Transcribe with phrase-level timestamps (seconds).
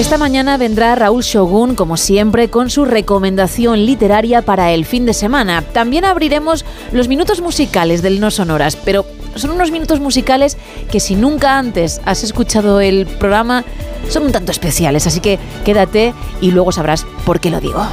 [0.00, 5.12] Esta mañana vendrá Raúl Shogun, como siempre, con su recomendación literaria para el fin de
[5.12, 5.60] semana.
[5.60, 10.56] También abriremos los minutos musicales del No Sonoras, pero son unos minutos musicales
[10.90, 13.62] que si nunca antes has escuchado el programa,
[14.08, 17.86] son un tanto especiales, así que quédate y luego sabrás por qué lo digo.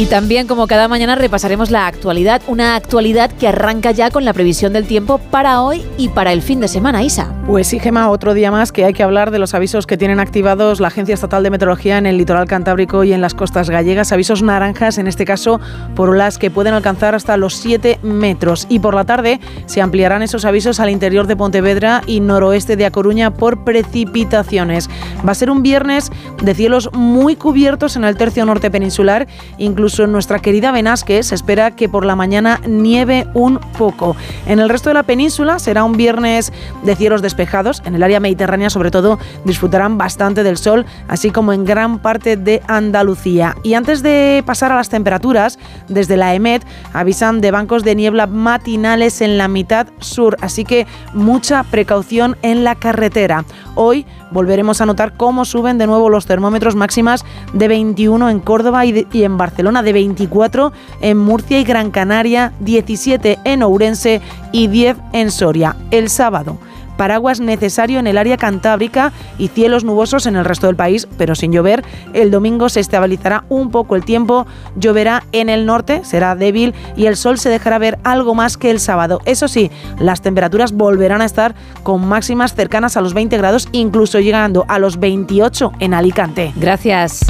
[0.00, 4.32] Y también, como cada mañana, repasaremos la actualidad, una actualidad que arranca ya con la
[4.32, 7.34] previsión del tiempo para hoy y para el fin de semana, Isa.
[7.46, 10.18] Pues sí, Gema, otro día más que hay que hablar de los avisos que tienen
[10.18, 14.10] activados la Agencia Estatal de Meteorología en el litoral cantábrico y en las costas gallegas.
[14.10, 15.60] Avisos naranjas, en este caso,
[15.94, 18.66] por olas que pueden alcanzar hasta los 7 metros.
[18.70, 22.86] Y por la tarde se ampliarán esos avisos al interior de Pontevedra y noroeste de
[22.86, 24.88] A Coruña por precipitaciones.
[25.28, 26.10] Va a ser un viernes
[26.42, 29.26] de cielos muy cubiertos en el tercio norte peninsular,
[29.58, 34.16] incluso en nuestra querida Benasque se espera que por la mañana nieve un poco.
[34.46, 36.52] En el resto de la península será un viernes
[36.84, 37.82] de cielos despejados.
[37.84, 42.36] En el área mediterránea, sobre todo, disfrutarán bastante del sol, así como en gran parte
[42.36, 43.56] de Andalucía.
[43.64, 48.26] Y antes de pasar a las temperaturas, desde la EMET avisan de bancos de niebla
[48.26, 53.44] matinales en la mitad sur, así que mucha precaución en la carretera.
[53.74, 58.84] Hoy volveremos a notar cómo suben de nuevo los termómetros máximas de 21 en Córdoba
[58.84, 64.20] y, en Barcelona, de 24 en Murcia y Gran Canaria, 17 en Ourense
[64.52, 65.76] y 10 en Soria.
[65.90, 66.58] El sábado
[67.00, 71.34] paraguas necesario en el área cantábrica y cielos nubosos en el resto del país, pero
[71.34, 71.82] sin llover.
[72.12, 77.06] El domingo se estabilizará un poco el tiempo, lloverá en el norte, será débil y
[77.06, 79.22] el sol se dejará ver algo más que el sábado.
[79.24, 81.54] Eso sí, las temperaturas volverán a estar
[81.84, 86.52] con máximas cercanas a los 20 grados, incluso llegando a los 28 en Alicante.
[86.56, 87.24] Gracias.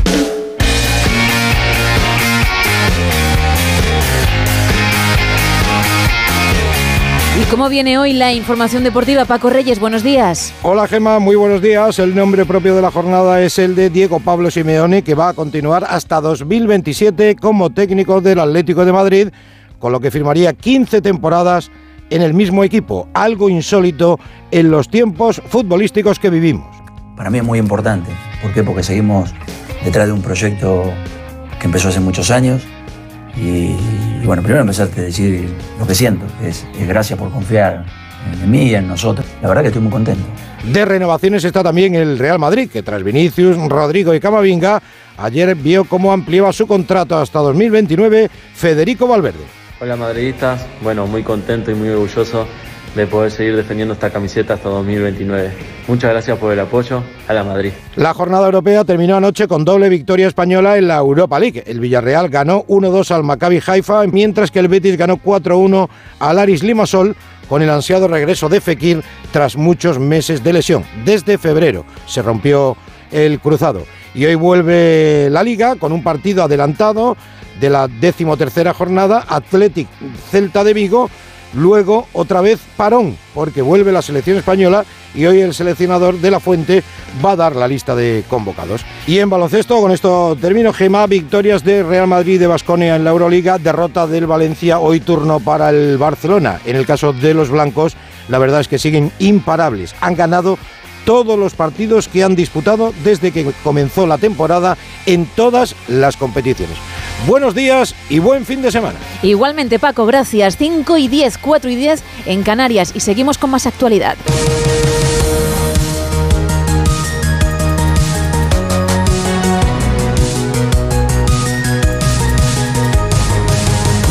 [7.50, 9.24] Cómo viene hoy la información deportiva?
[9.24, 10.54] Paco Reyes, buenos días.
[10.62, 11.98] Hola Gema, muy buenos días.
[11.98, 15.34] El nombre propio de la jornada es el de Diego Pablo Simeone, que va a
[15.34, 19.28] continuar hasta 2027 como técnico del Atlético de Madrid,
[19.80, 21.72] con lo que firmaría 15 temporadas
[22.10, 24.20] en el mismo equipo, algo insólito
[24.52, 26.68] en los tiempos futbolísticos que vivimos.
[27.16, 28.10] Para mí es muy importante.
[28.42, 28.62] ¿Por qué?
[28.62, 29.34] Porque seguimos
[29.84, 30.84] detrás de un proyecto
[31.58, 32.62] que empezó hace muchos años
[33.36, 33.74] y,
[34.24, 35.48] bueno, primero empezarte a decir
[35.78, 37.84] lo que siento, es, gracias por confiar
[38.32, 39.26] en mí y en nosotros.
[39.40, 40.24] La verdad que estoy muy contento.
[40.64, 44.82] De renovaciones está también el Real Madrid, que tras Vinicius, Rodrigo y Camavinga,
[45.16, 49.44] ayer vio cómo ampliaba su contrato hasta 2029 Federico Valverde.
[49.80, 52.46] Hola madridistas, bueno, muy contento y muy orgulloso
[52.94, 55.52] de poder seguir defendiendo esta camiseta hasta 2029.
[55.86, 57.72] Muchas gracias por el apoyo a la Madrid.
[57.96, 61.62] La jornada europea terminó anoche con doble victoria española en la Europa League.
[61.66, 66.62] El Villarreal ganó 1-2 al Maccabi Haifa, mientras que el Betis ganó 4-1 al Aris
[66.62, 67.16] Limassol
[67.48, 69.02] con el ansiado regreso de Fekir
[69.32, 70.84] tras muchos meses de lesión.
[71.04, 72.76] Desde febrero se rompió
[73.10, 73.84] el cruzado.
[74.14, 77.16] Y hoy vuelve la liga con un partido adelantado
[77.60, 79.88] de la decimotercera jornada, Athletic
[80.30, 81.10] Celta de Vigo
[81.54, 84.84] Luego, otra vez, parón, porque vuelve la selección española
[85.14, 86.82] y hoy el seleccionador de la Fuente
[87.24, 88.84] va a dar la lista de convocados.
[89.06, 93.10] Y en baloncesto, con esto termino, Gema, victorias de Real Madrid de Basconia en la
[93.10, 96.60] Euroliga, derrota del Valencia, hoy turno para el Barcelona.
[96.64, 97.96] En el caso de los blancos,
[98.28, 99.94] la verdad es que siguen imparables.
[100.00, 100.58] Han ganado
[101.10, 106.76] todos los partidos que han disputado desde que comenzó la temporada en todas las competiciones.
[107.26, 108.96] Buenos días y buen fin de semana.
[109.20, 110.56] Igualmente, Paco, gracias.
[110.56, 114.16] 5 y 10, 4 y 10 en Canarias y seguimos con más actualidad.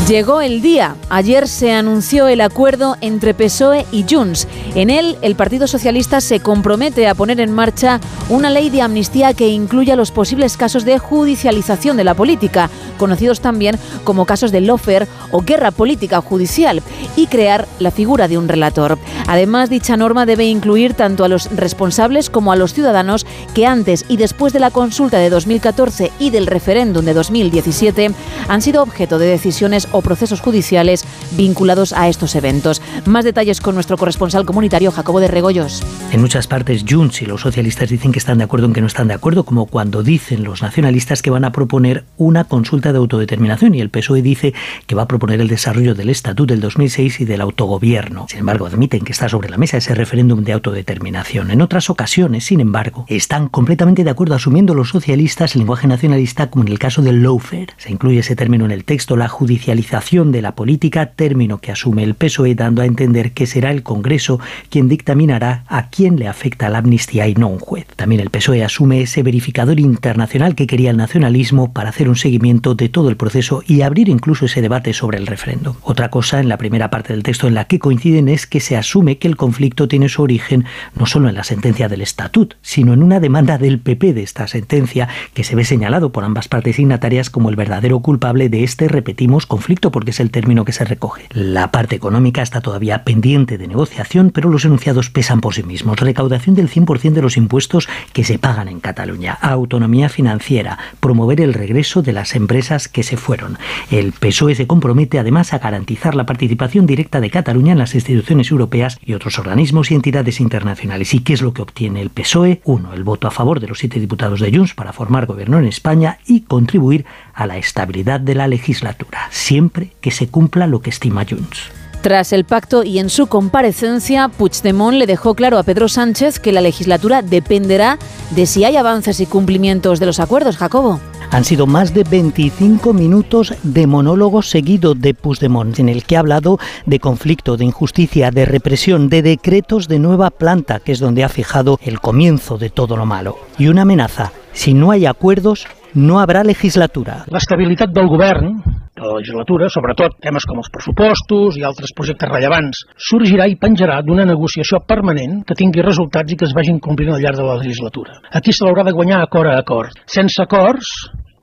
[0.10, 0.96] Llegó el día.
[1.10, 4.48] Ayer se anunció el acuerdo entre PSOE y Junts.
[4.74, 9.36] En él, el Partido Socialista se compromete a poner en marcha una ley de amnistía
[9.36, 14.62] que incluya los posibles casos de judicialización de la política, conocidos también como casos de
[14.62, 16.82] lofer o guerra política judicial,
[17.16, 18.98] y crear la figura de un relator.
[19.28, 24.06] Además, dicha norma debe incluir tanto a los responsables como a los ciudadanos que antes
[24.10, 28.10] y después de la consulta de 2014 y del referéndum de 2017
[28.48, 32.82] han sido objeto de decisiones procesos judiciales vinculados a estos eventos.
[33.06, 35.84] Más detalles con nuestro corresponsal comunitario Jacobo de Regoyos.
[36.12, 38.88] En muchas partes Junts y los socialistas dicen que están de acuerdo en que no
[38.88, 42.98] están de acuerdo, como cuando dicen los nacionalistas que van a proponer una consulta de
[42.98, 44.54] autodeterminación y el PSOE dice
[44.88, 48.26] que va a proponer el desarrollo del Estatuto del 2006 y del autogobierno.
[48.30, 51.52] Sin embargo, admiten que está sobre la mesa ese referéndum de autodeterminación.
[51.52, 56.50] En otras ocasiones, sin embargo, están completamente de acuerdo asumiendo los socialistas el lenguaje nacionalista
[56.50, 57.68] como en el caso del lawfare.
[57.78, 62.04] Se incluye ese término en el texto, la judicialización de la política, término que asume
[62.04, 64.40] el PSOE dando a entender que será el Congreso
[64.70, 67.88] quien dictaminará a quién le afecta la amnistía y no un juez.
[67.96, 72.76] También el PSOE asume ese verificador internacional que quería el nacionalismo para hacer un seguimiento
[72.76, 75.76] de todo el proceso y abrir incluso ese debate sobre el referéndum.
[75.82, 78.78] Otra cosa en la primera parte del texto en la que coinciden es que se
[78.78, 80.66] asume que el conflicto tiene su origen
[80.96, 84.48] no solo en la sentencia del estatut, sino en una demanda del PP de esta
[84.48, 88.88] sentencia que se ve señalado por ambas partes signatarias como el verdadero culpable de este,
[88.88, 91.28] repetimos, conflicto porque es el término que se recoge.
[91.32, 96.00] La parte económica está todavía pendiente de negociación, pero los enunciados pesan por sí mismos.
[96.00, 101.54] Recaudación del 100% de los impuestos que se pagan en Cataluña, autonomía financiera, promover el
[101.54, 103.58] regreso de las empresas que se fueron.
[103.90, 108.52] El PSOE se compromete además a garantizar la participación directa de Cataluña en las instituciones
[108.52, 111.14] europeas y otros organismos y entidades internacionales.
[111.14, 112.62] ¿Y qué es lo que obtiene el PSOE?
[112.66, 115.66] Uno, el voto a favor de los siete diputados de Junts para formar gobierno en
[115.66, 117.06] España y contribuir
[117.40, 121.72] a la estabilidad de la legislatura, siempre que se cumpla lo que estima Junts.
[122.02, 126.54] Tras el pacto y en su comparecencia, Puigdemont le dejó claro a Pedro Sánchez que
[126.54, 127.98] la legislatura dependerá
[128.32, 131.00] de si hay avances y cumplimientos de los acuerdos, Jacobo.
[131.32, 136.22] Han sido más de 25 minutos de monólogo seguido de Puigdemont, en el que ha
[136.22, 141.24] hablado de conflicto, de injusticia, de represión, de decretos de nueva planta, que es donde
[141.24, 143.38] ha fijado el comienzo de todo lo malo.
[143.58, 147.24] Y una amenaza, si no hay acuerdos, no habrá legislatura.
[147.34, 148.58] L'estabilitat del govern,
[149.00, 154.02] de la legislatura, sobretot temes com els pressupostos i altres projectes rellevants, sorgirà i penjarà
[154.06, 157.58] d'una negociació permanent que tingui resultats i que es vagin complint al llarg de la
[157.62, 158.20] legislatura.
[158.32, 159.96] Aquí se l'haurà de guanyar acord a acord.
[160.06, 160.92] Sense acords,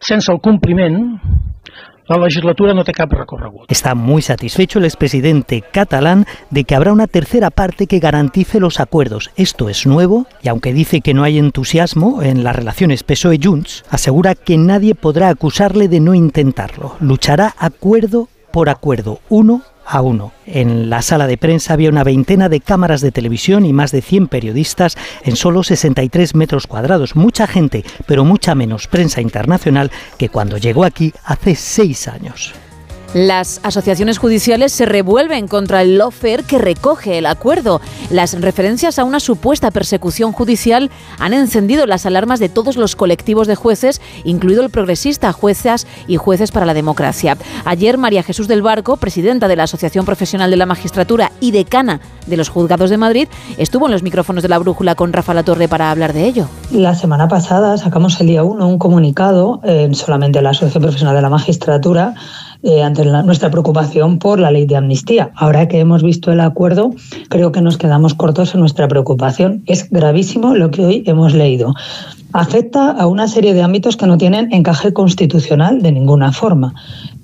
[0.04, 1.00] sense el compliment,
[2.08, 3.70] la legislatura no té cap recorregut.
[3.70, 8.80] Está muy satisfecho el expresidente catalán de que habrá una tercera parte que garantice los
[8.80, 9.30] acuerdos.
[9.36, 14.34] Esto es nuevo y aunque dice que no hay entusiasmo en las relaciones PSOE-Junts, asegura
[14.34, 16.96] que nadie podrá acusarle de no intentarlo.
[17.00, 20.32] Luchará acuerdo por acuerdo, uno a uno.
[20.46, 24.02] En la sala de prensa había una veintena de cámaras de televisión y más de
[24.02, 27.16] 100 periodistas en solo 63 metros cuadrados.
[27.16, 32.54] Mucha gente, pero mucha menos prensa internacional que cuando llegó aquí hace seis años.
[33.14, 37.80] Las asociaciones judiciales se revuelven contra el lawfare que recoge el acuerdo.
[38.10, 43.46] Las referencias a una supuesta persecución judicial han encendido las alarmas de todos los colectivos
[43.46, 47.36] de jueces, incluido el progresista, juezas y jueces para la democracia.
[47.64, 52.00] Ayer María Jesús del Barco, presidenta de la Asociación Profesional de la Magistratura y decana
[52.26, 55.68] de los Juzgados de Madrid, estuvo en los micrófonos de la Brújula con Rafa Latorre
[55.68, 56.48] para hablar de ello.
[56.70, 61.22] La semana pasada sacamos el día 1 un comunicado, eh, solamente la Asociación Profesional de
[61.22, 62.14] la Magistratura,
[62.66, 65.30] eh, ante nuestra preocupación por la ley de amnistía.
[65.36, 66.90] Ahora que hemos visto el acuerdo,
[67.28, 69.62] creo que nos quedamos cortos en nuestra preocupación.
[69.66, 71.74] Es gravísimo lo que hoy hemos leído.
[72.32, 76.74] Afecta a una serie de ámbitos que no tienen encaje constitucional de ninguna forma.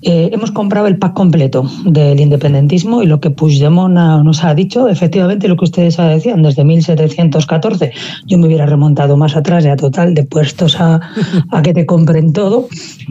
[0.05, 4.89] Eh, hemos comprado el pack completo del independentismo y lo que Puigdemont nos ha dicho,
[4.89, 7.91] efectivamente lo que ustedes decían, desde 1714,
[8.25, 10.99] yo me hubiera remontado más atrás ya total, de puestos a,
[11.51, 12.67] a que te compren todo,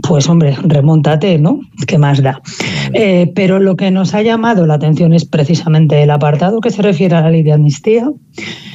[0.07, 1.61] pues hombre, remóntate, ¿no?
[1.87, 2.43] ¿Qué más da?
[2.93, 6.83] Eh, pero lo que nos ha llamado la atención es precisamente el apartado que se
[6.83, 8.11] refiere a la ley de amnistía,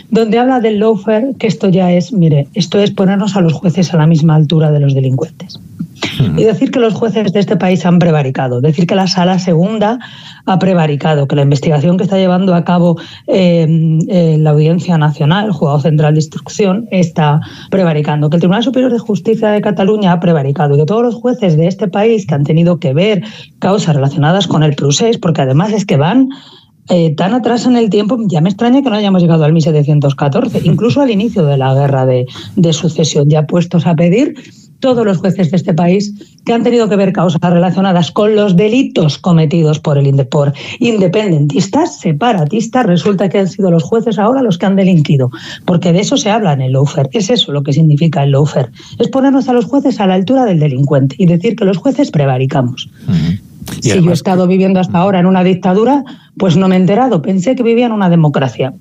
[0.10, 3.94] donde habla del lawfare, que esto ya es, mire, esto es ponernos a los jueces
[3.94, 5.60] a la misma altura de los delincuentes.
[6.20, 10.00] Y decir que los jueces de este país han prevaricado, decir que la sala segunda
[10.46, 12.98] ha prevaricado, que la investigación que está llevando a cabo
[13.28, 18.92] eh, la Audiencia Nacional, el Juzgado Central de Instrucción, está prevaricando, que el Tribunal Superior
[18.92, 22.36] de Justicia de Cataluña ha prevaricado, y que todos los jueces de este país que
[22.36, 23.24] han tenido que ver
[23.60, 26.30] causas relacionadas con el procés, porque además es que van
[26.90, 30.62] eh, tan atrás en el tiempo, ya me extraña que no hayamos llegado al 1714,
[30.64, 34.36] incluso al inicio de la guerra de, de sucesión, ya puestos a pedir
[34.80, 36.14] todos los jueces de este país
[36.46, 42.00] que han tenido que ver causas relacionadas con los delitos cometidos por, el, por independentistas,
[42.00, 45.32] separatistas, resulta que han sido los jueces ahora los que han delinquido,
[45.66, 48.70] porque de eso se habla en el lawfare, es eso lo que significa el lawfare,
[49.00, 52.12] es ponernos a los jueces a la altura del delincuente y decir que los jueces
[52.12, 52.90] prevaricamos.
[53.82, 56.04] Si yo he estado viviendo hasta ahora en una dictadura,
[56.38, 57.22] pues no me he enterado.
[57.22, 58.74] Pensé que vivía en una democracia.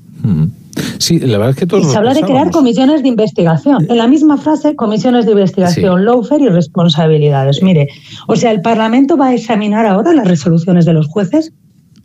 [0.98, 1.90] Sí, la verdad es que todos.
[1.90, 3.86] Se habla de crear comisiones de investigación.
[3.88, 7.62] En la misma frase, comisiones de investigación, lawfare y responsabilidades.
[7.62, 7.88] Mire,
[8.26, 11.52] o sea, el Parlamento va a examinar ahora las resoluciones de los jueces.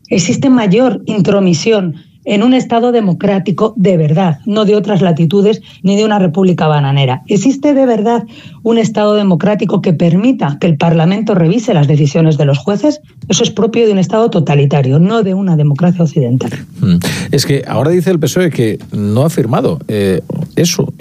[0.09, 6.05] Existe mayor intromisión en un Estado democrático de verdad, no de otras latitudes ni de
[6.05, 7.23] una república bananera.
[7.27, 8.23] ¿Existe de verdad
[8.63, 13.01] un Estado democrático que permita que el Parlamento revise las decisiones de los jueces?
[13.27, 16.51] Eso es propio de un Estado totalitario, no de una democracia occidental.
[16.79, 16.97] Mm.
[17.31, 20.21] Es que ahora dice el PSOE que no ha firmado eh,
[20.55, 20.93] eso.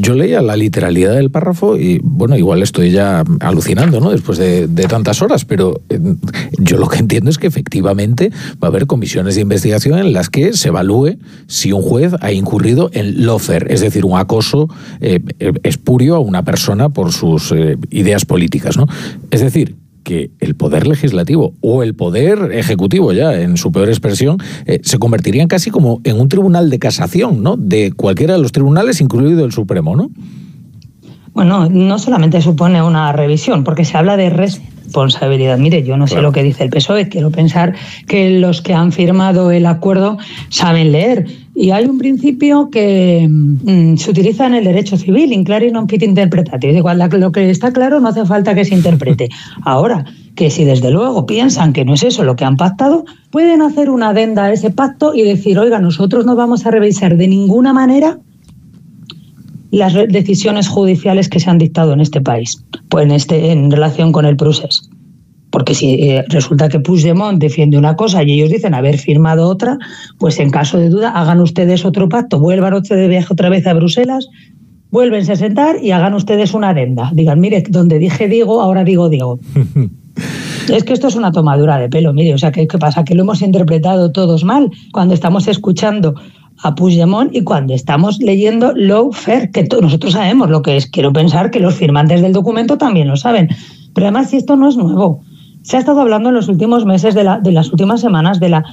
[0.00, 4.10] Yo leía la literalidad del párrafo y, bueno, igual estoy ya alucinando, ¿no?
[4.10, 6.00] Después de, tantas horas, pero eh,
[6.58, 8.30] yo lo que entiendo es que efectivamente
[8.62, 12.32] va a haber comisiones de investigación en las que se evalúe si un juez ha
[12.32, 14.68] incurrido en lofer, es decir, un acoso
[15.00, 15.20] eh,
[15.62, 18.76] espurio a una persona por sus eh, ideas políticas.
[18.76, 18.86] ¿no?
[19.30, 24.38] Es decir, que el poder legislativo o el poder ejecutivo ya en su peor expresión
[24.66, 27.56] eh, se convertirían casi como en un tribunal de casación, ¿no?
[27.56, 30.10] De cualquiera de los tribunales, incluido el Supremo, ¿no?
[31.32, 34.30] Bueno, no solamente supone una revisión, porque se habla de
[34.90, 35.56] responsabilidad.
[35.56, 37.74] Mire, yo no sé lo que dice el PSOE, quiero pensar
[38.08, 40.18] que los que han firmado el acuerdo
[40.48, 41.26] saben leer.
[41.54, 45.86] Y hay un principio que mm, se utiliza en el derecho civil, in claris non
[45.86, 46.70] fit interpretatio.
[46.74, 49.28] Igual lo que está claro no hace falta que se interprete.
[49.62, 50.04] Ahora,
[50.34, 53.90] que si desde luego piensan que no es eso lo que han pactado, pueden hacer
[53.90, 57.72] una adenda a ese pacto y decir, oiga, nosotros no vamos a revisar de ninguna
[57.72, 58.18] manera
[59.70, 64.12] las decisiones judiciales que se han dictado en este país, pues en, este, en relación
[64.12, 64.82] con el proceso.
[65.50, 69.78] Porque si eh, resulta que Puigdemont defiende una cosa y ellos dicen haber firmado otra,
[70.18, 73.66] pues en caso de duda hagan ustedes otro pacto, vuelvan ustedes de viaje otra vez
[73.66, 74.28] a Bruselas,
[74.90, 77.10] vuélvense a sentar y hagan ustedes una adenda.
[77.12, 79.40] Digan, mire, donde dije digo, ahora digo digo.
[80.72, 83.04] es que esto es una tomadura de pelo, mire, o sea, ¿qué, ¿qué, pasa?
[83.04, 86.14] Que lo hemos interpretado todos mal cuando estamos escuchando
[86.62, 88.74] a Puigdemont y cuando estamos leyendo
[89.12, 90.86] Fair, que nosotros sabemos lo que es.
[90.86, 93.48] Quiero pensar que los firmantes del documento también lo saben.
[93.94, 95.22] Pero además, si esto no es nuevo,
[95.62, 98.48] se ha estado hablando en los últimos meses, de, la, de las últimas semanas, de
[98.50, 98.64] la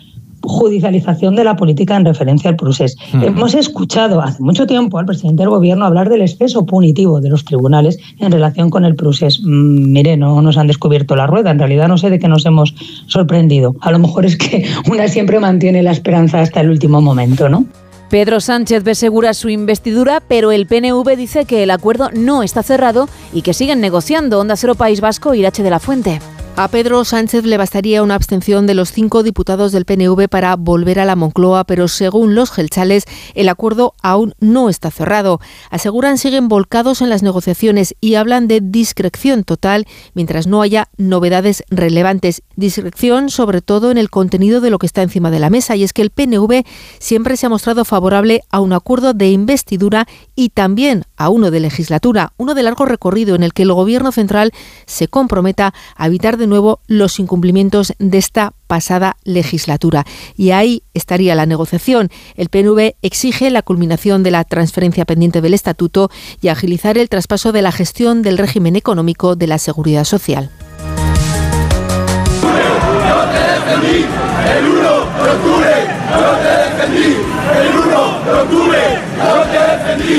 [0.48, 2.96] judicialización de la política en referencia al procés.
[3.14, 7.46] Hemos escuchado hace mucho tiempo al presidente del gobierno hablar del exceso punitivo de los
[7.46, 9.42] tribunales en relación con el procés.
[9.44, 12.46] Mm, mire, no nos han descubierto la rueda, en realidad no sé de qué nos
[12.46, 12.74] hemos
[13.08, 13.76] sorprendido.
[13.82, 17.66] A lo mejor es que una siempre mantiene la esperanza hasta el último momento, ¿no?
[18.10, 22.64] Pedro Sánchez ve segura su investidura, pero el PNV dice que el acuerdo no está
[22.64, 24.40] cerrado y que siguen negociando.
[24.40, 26.22] Onda Cero País Vasco, Irache de la Fuente.
[26.60, 31.00] A Pedro Sánchez le bastaría una abstención de los cinco diputados del PNV para volver
[31.00, 35.40] a la Moncloa, pero según los gelchales, el acuerdo aún no está cerrado.
[35.70, 39.86] Aseguran siguen volcados en las negociaciones y hablan de discreción total
[40.16, 42.42] mientras no haya novedades relevantes.
[42.56, 45.84] Discreción sobre todo en el contenido de lo que está encima de la mesa y
[45.84, 46.64] es que el PNV
[46.98, 51.60] siempre se ha mostrado favorable a un acuerdo de investidura y también a uno de
[51.60, 54.54] legislatura, uno de largo recorrido en el que el Gobierno central
[54.88, 60.06] se comprometa a evitar de nuevo los incumplimientos de esta pasada legislatura.
[60.36, 62.10] Y ahí estaría la negociación.
[62.36, 66.10] El PNV exige la culminación de la transferencia pendiente del estatuto
[66.42, 70.50] y agilizar el traspaso de la gestión del régimen económico de la seguridad social.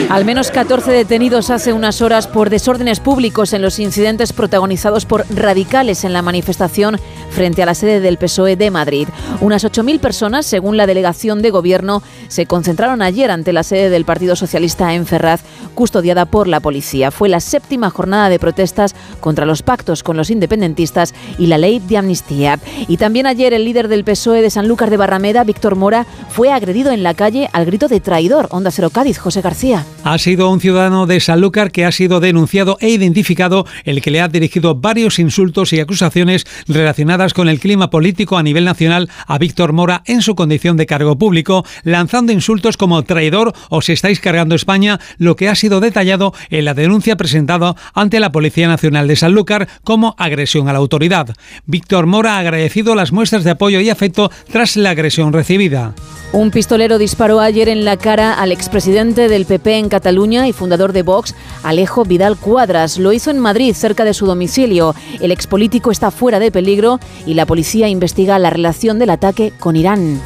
[0.08, 5.24] Al menos 14 detenidos hace unas horas por desórdenes públicos en los incidentes protagonizados por
[5.30, 6.98] radicales en la manifestación
[7.30, 9.08] frente a la sede del PSOE de Madrid.
[9.40, 14.04] Unas 8.000 personas, según la delegación de gobierno, se concentraron ayer ante la sede del
[14.04, 15.42] Partido Socialista en Ferraz,
[15.74, 17.10] custodiada por la policía.
[17.10, 21.78] Fue la séptima jornada de protestas contra los pactos con los independentistas y la ley
[21.78, 22.58] de amnistía.
[22.88, 26.90] Y también ayer el líder del PSOE de Sanlúcar de Barrameda, Víctor Mora, fue agredido
[26.90, 28.48] en la calle al grito de traidor.
[28.50, 29.84] Onda Cero Cádiz, José García.
[30.04, 34.20] Ha sido un ciudadano de Sanlúcar que ha sido denunciado e identificado el que le
[34.20, 39.38] ha dirigido varios insultos y acusaciones relacionadas con el clima político a nivel nacional a
[39.38, 44.20] Víctor Mora en su condición de cargo público, lanzando insultos como traidor o si estáis
[44.20, 49.08] cargando España, lo que ha sido detallado en la denuncia presentada ante la Policía Nacional
[49.08, 51.34] de Sanlúcar como agresión a la autoridad.
[51.66, 55.94] Víctor Mora ha agradecido las muestras de apoyo y afecto tras la agresión recibida.
[56.32, 60.92] Un pistolero disparó ayer en la cara al expresidente del PP en Cataluña y fundador
[60.92, 62.98] de Vox, Alejo Vidal Cuadras.
[62.98, 64.94] Lo hizo en Madrid, cerca de su domicilio.
[65.20, 69.76] El expolítico está fuera de peligro y la policía investiga la relación del ataque con
[69.76, 70.20] Irán.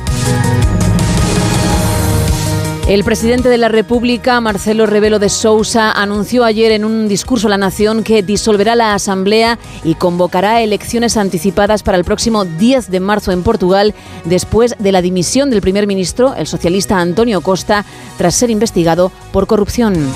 [2.88, 7.50] El presidente de la República, Marcelo Rebelo de Sousa, anunció ayer en un discurso a
[7.50, 13.00] la nación que disolverá la Asamblea y convocará elecciones anticipadas para el próximo 10 de
[13.00, 17.84] marzo en Portugal, después de la dimisión del primer ministro, el socialista Antonio Costa,
[18.18, 20.12] tras ser investigado por corrupción.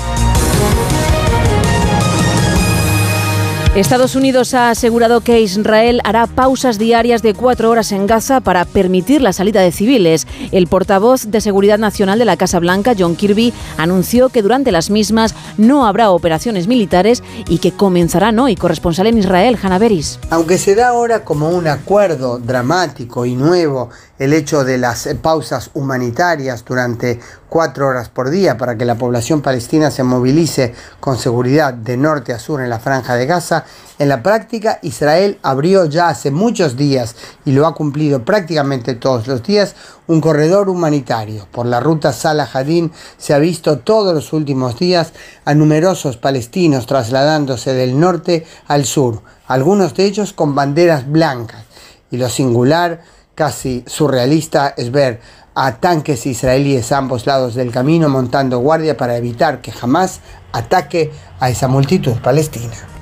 [3.77, 8.65] Estados Unidos ha asegurado que Israel hará pausas diarias de cuatro horas en Gaza para
[8.65, 10.25] permitir la salida de civiles.
[10.51, 14.89] El portavoz de Seguridad Nacional de la Casa Blanca, John Kirby, anunció que durante las
[14.89, 18.55] mismas no habrá operaciones militares y que comenzarán hoy.
[18.55, 20.17] Corresponsal en Israel, Hanna Beris.
[20.31, 25.69] Aunque se da ahora como un acuerdo dramático y nuevo el hecho de las pausas
[25.73, 27.19] humanitarias durante
[27.49, 32.33] cuatro horas por día para que la población palestina se movilice con seguridad de norte
[32.33, 33.63] a sur en la franja de Gaza,
[33.99, 39.27] en la práctica Israel abrió ya hace muchos días y lo ha cumplido prácticamente todos
[39.27, 39.75] los días
[40.07, 41.47] un corredor humanitario.
[41.51, 45.13] Por la ruta Salah Hadin se ha visto todos los últimos días
[45.45, 51.63] a numerosos palestinos trasladándose del norte al sur, algunos de ellos con banderas blancas.
[52.09, 53.01] Y lo singular
[53.37, 55.21] casi surrealista es ver
[55.53, 60.21] a tanques israelíes a ambos lados del camino montando guardia para evitar que jamás
[60.53, 62.96] ataque a esa multitud palestina.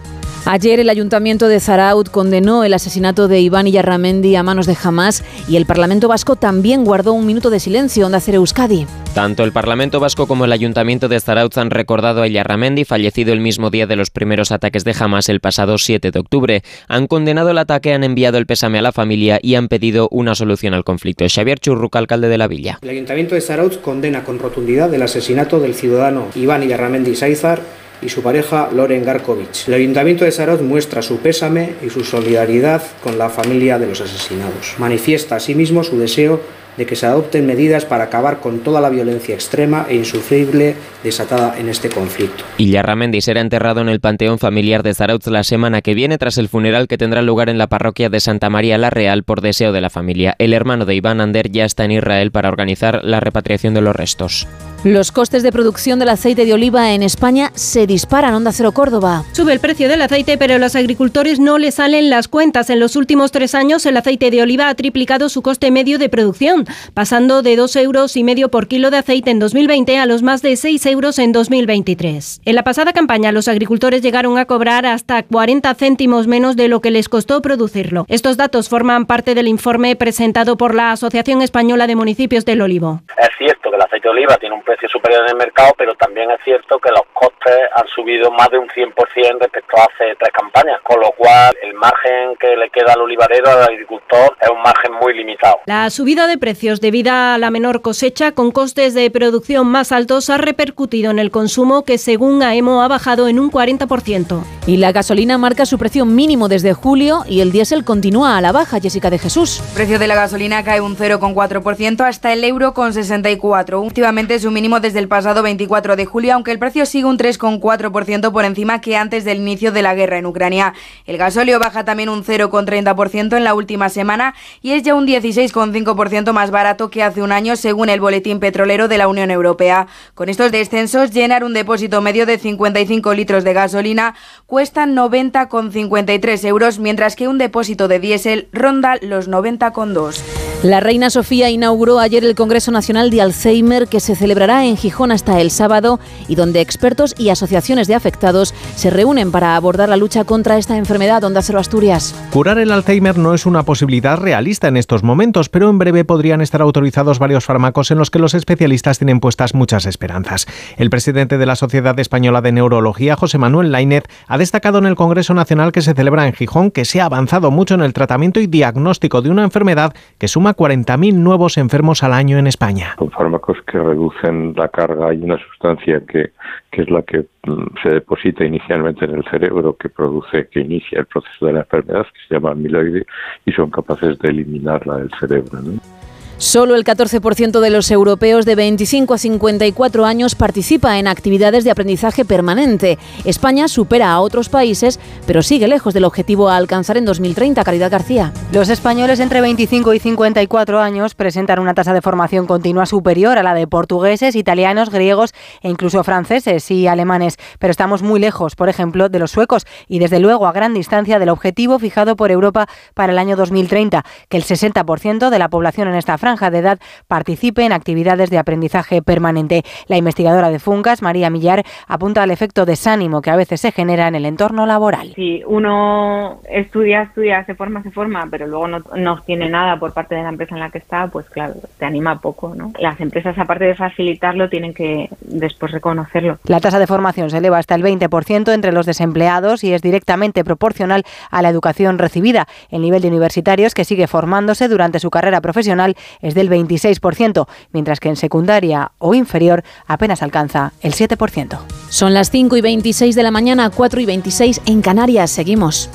[0.48, 5.24] Ayer el ayuntamiento de Zaraut condenó el asesinato de Iván Iyarramendi a manos de Hamas
[5.48, 8.06] y el Parlamento Vasco también guardó un minuto de silencio.
[8.06, 8.86] Onda Cero Euskadi.
[9.16, 13.40] Tanto el Parlamento Vasco como el Ayuntamiento de Zarautz han recordado a Iyarramendi, fallecido el
[13.40, 16.62] mismo día de los primeros ataques de Hamas el pasado 7 de octubre.
[16.88, 20.36] Han condenado el ataque, han enviado el pésame a la familia y han pedido una
[20.36, 21.25] solución al conflicto.
[21.28, 22.78] Xavier Churruca, alcalde de la villa.
[22.84, 27.62] El Ayuntamiento de Zarautz condena con rotundidad el asesinato del ciudadano Iván Iyarramendi Saizar
[28.02, 29.68] y su pareja Loren Garkovich.
[29.68, 34.02] El Ayuntamiento de Zarauz muestra su pésame y su solidaridad con la familia de los
[34.02, 34.75] asesinados.
[34.78, 36.42] Manifiesta asimismo su deseo
[36.78, 41.58] de que se adopten medidas para acabar con toda la violencia extrema e insufrible desatada
[41.58, 42.44] en este conflicto.
[42.58, 46.50] Iyarramendi será enterrado en el Panteón Familiar de Zarautz la semana que viene tras el
[46.50, 49.82] funeral que tendrá lugar en la parroquia de Santa María la Real por deseo de
[49.82, 50.36] la familia.
[50.38, 53.96] El hermano de Iván Ander ya está en Israel para organizar la repatriación de los
[53.96, 54.48] restos.
[54.86, 58.36] Los costes de producción del aceite de oliva en España se disparan.
[58.36, 59.24] Onda Cero Córdoba.
[59.32, 62.70] Sube el precio del aceite, pero a los agricultores no les salen las cuentas.
[62.70, 66.08] En los últimos tres años, el aceite de oliva ha triplicado su coste medio de
[66.08, 70.22] producción, pasando de dos euros y medio por kilo de aceite en 2020 a los
[70.22, 72.42] más de 6 euros en 2023.
[72.46, 76.81] En la pasada campaña, los agricultores llegaron a cobrar hasta 40 céntimos menos de lo
[76.81, 78.05] que les costó producirlo.
[78.07, 83.01] Estos datos forman parte del informe presentado por la Asociación Española de Municipios del Olivo.
[83.18, 85.96] Es cierto que el aceite de oliva tiene un precio superior en el mercado, pero
[85.96, 90.16] también es cierto que los costes han subido más de un 100% respecto a hace
[90.20, 94.50] tres campañas, con lo cual el margen que le queda al olivarero, al agricultor, es
[94.50, 95.60] un margen muy limitado.
[95.66, 100.30] La subida de precios debida a la menor cosecha con costes de producción más altos
[100.30, 104.44] ha repercutido en el consumo que según AEMO ha bajado en un 40%.
[104.68, 108.51] Y la gasolina marca su precio mínimo desde julio y el diésel continúa a la
[108.51, 109.62] baja, Jessica de Jesús.
[109.70, 113.54] El precio de la gasolina cae un 0,4% hasta el euro con 64.
[113.55, 118.31] Últimamente su mínimo desde el pasado 24 de julio, aunque el precio sigue un 3,4%
[118.31, 120.74] por encima que antes del inicio de la guerra en Ucrania.
[121.05, 126.33] El gasóleo baja también un 0,30% en la última semana y es ya un 16,5%
[126.33, 129.87] más barato que hace un año, según el boletín petrolero de la Unión Europea.
[130.15, 134.15] Con estos descensos, llenar un depósito medio de 55 litros de gasolina
[134.48, 140.22] cuesta 90,53 euros, mientras que un depósito de diésel ronda los 90,2.
[140.63, 145.12] La reina Sofía inauguró ayer el Congreso Nacional de Alzheimer que se celebrará en Gijón
[145.12, 149.98] hasta el sábado y donde expertos y asociaciones de afectados se reúnen para abordar la
[149.98, 151.24] lucha contra esta enfermedad.
[151.24, 152.16] Onda Cero Asturias.
[152.31, 156.42] Curar el Alzheimer no es una posibilidad realista en estos momentos, pero en breve podrían
[156.42, 160.48] estar autorizados varios fármacos en los que los especialistas tienen puestas muchas esperanzas.
[160.77, 164.96] El presidente de la Sociedad Española de Neurología, José Manuel Lainez, ha destacado en el
[164.96, 168.40] Congreso Nacional que se celebra en Gijón que se ha avanzado mucho en el tratamiento
[168.40, 172.96] y diagnóstico de una enfermedad que suma 40.000 nuevos enfermos al año en España.
[173.36, 176.32] Fármacos que reducen la carga y una sustancia que,
[176.72, 181.00] que es la que mm, se deposita inicialmente en el cerebro, que produce, que inicia
[181.00, 183.06] el proceso de la enfermedad, que se llama amiloide,
[183.46, 185.62] y son capaces de eliminarla del cerebro.
[185.62, 185.95] ¿no?
[186.38, 191.72] Solo el 14% de los europeos de 25 a 54 años participa en actividades de
[191.72, 192.98] aprendizaje permanente.
[193.24, 197.64] España supera a otros países, pero sigue lejos del objetivo a alcanzar en 2030.
[197.64, 198.34] Caridad García.
[198.52, 203.44] Los españoles entre 25 y 54 años presentan una tasa de formación continua superior a
[203.44, 208.68] la de portugueses, italianos, griegos e incluso franceses y alemanes, pero estamos muy lejos, por
[208.68, 212.68] ejemplo, de los suecos y desde luego a gran distancia del objetivo fijado por Europa
[212.94, 216.79] para el año 2030, que el 60% de la población en esta franja de edad
[217.07, 219.61] participe en actividades de aprendizaje permanente.
[219.88, 224.07] La investigadora de FUNCAS, María Millar, apunta al efecto desánimo que a veces se genera
[224.07, 225.14] en el entorno laboral.
[225.14, 229.94] Si uno estudia, estudia, se forma, se forma, pero luego no, no obtiene nada por
[229.94, 232.74] parte de la empresa en la que está, pues claro, te anima poco, ¿no?
[232.79, 236.40] Las empresas, aparte de facilitarlo, tienen que después reconocerlo.
[236.46, 240.44] La tasa de formación se eleva hasta el 20% entre los desempleados y es directamente
[240.44, 242.48] proporcional a la educación recibida.
[242.72, 248.00] El nivel de universitarios que sigue formándose durante su carrera profesional es del 26%, mientras
[248.00, 251.58] que en secundaria o inferior apenas alcanza el 7%.
[251.90, 255.32] Son las 5 y 26 de la mañana, 4 y 26 en Canarias.
[255.32, 255.90] Seguimos.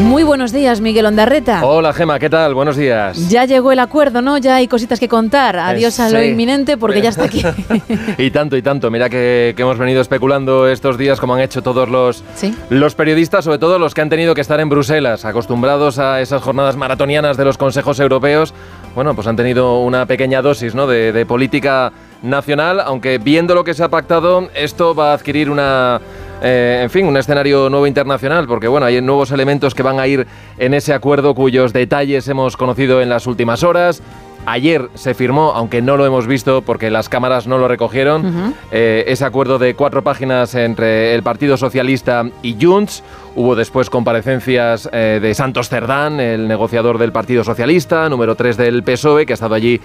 [0.00, 1.64] Muy buenos días, Miguel Ondarreta.
[1.64, 2.52] Hola, Gema, ¿qué tal?
[2.52, 3.28] Buenos días.
[3.28, 4.38] Ya llegó el acuerdo, ¿no?
[4.38, 5.56] Ya hay cositas que contar.
[5.56, 7.42] Adiós a lo inminente porque ya está aquí.
[8.18, 8.90] y tanto, y tanto.
[8.90, 12.52] Mira que, que hemos venido especulando estos días, como han hecho todos los, Sí.
[12.70, 16.42] los periodistas, sobre todo los que han tenido que estar en Bruselas, acostumbrados a esas
[16.42, 18.52] jornadas maratonianas de los consejos europeos.
[18.96, 20.88] Bueno, pues han tenido una pequeña dosis ¿no?
[20.88, 25.50] de, de política nacional, aunque viendo lo que se ha pactado, esto va a adquirir
[25.50, 26.00] una.
[26.42, 30.06] Eh, en fin, un escenario nuevo internacional, porque bueno, hay nuevos elementos que van a
[30.06, 30.26] ir
[30.58, 34.02] en ese acuerdo cuyos detalles hemos conocido en las últimas horas.
[34.46, 39.04] Ayer se firmó, aunque no lo hemos visto porque las cámaras no lo recogieron, eh,
[39.06, 43.02] ese acuerdo de cuatro páginas entre el Partido Socialista y Junts.
[43.36, 48.82] Hubo después comparecencias eh, de Santos Cerdán, el negociador del Partido Socialista, número 3 del
[48.82, 49.80] PSOE, que ha estado allí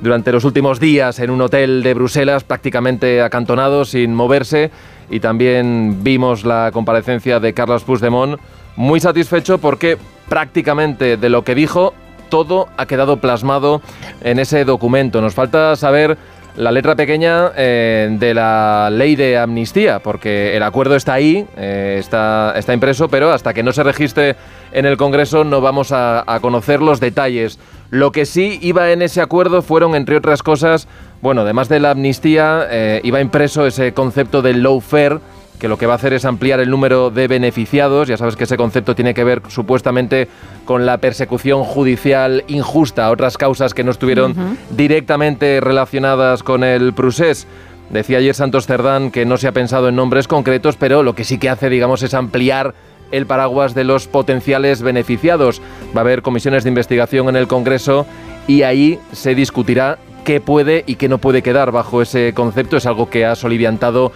[0.00, 4.70] durante los últimos días en un hotel de Bruselas, prácticamente acantonado, sin moverse.
[5.10, 8.40] Y también vimos la comparecencia de Carlos Puigdemont,
[8.76, 11.94] muy satisfecho porque prácticamente de lo que dijo,
[12.28, 13.80] todo ha quedado plasmado
[14.22, 15.20] en ese documento.
[15.20, 16.16] Nos falta saber
[16.56, 21.96] la letra pequeña eh, de la ley de amnistía, porque el acuerdo está ahí, eh,
[21.98, 24.36] está, está impreso, pero hasta que no se registre
[24.72, 27.58] en el Congreso no vamos a, a conocer los detalles.
[27.90, 30.88] Lo que sí iba en ese acuerdo fueron, entre otras cosas,
[31.24, 35.20] bueno, además de la amnistía, eh, iba impreso ese concepto del lawfare,
[35.58, 38.08] que lo que va a hacer es ampliar el número de beneficiados.
[38.08, 40.28] Ya sabes que ese concepto tiene que ver supuestamente
[40.66, 47.46] con la persecución judicial injusta, otras causas que no estuvieron directamente relacionadas con el procés.
[47.88, 51.24] Decía ayer Santos Cerdán que no se ha pensado en nombres concretos, pero lo que
[51.24, 52.74] sí que hace, digamos, es ampliar
[53.12, 55.62] el paraguas de los potenciales beneficiados.
[55.96, 58.04] Va a haber comisiones de investigación en el Congreso
[58.46, 62.76] y ahí se discutirá qué puede y qué no puede quedar bajo ese concepto.
[62.76, 64.10] Es algo que ha soliviantado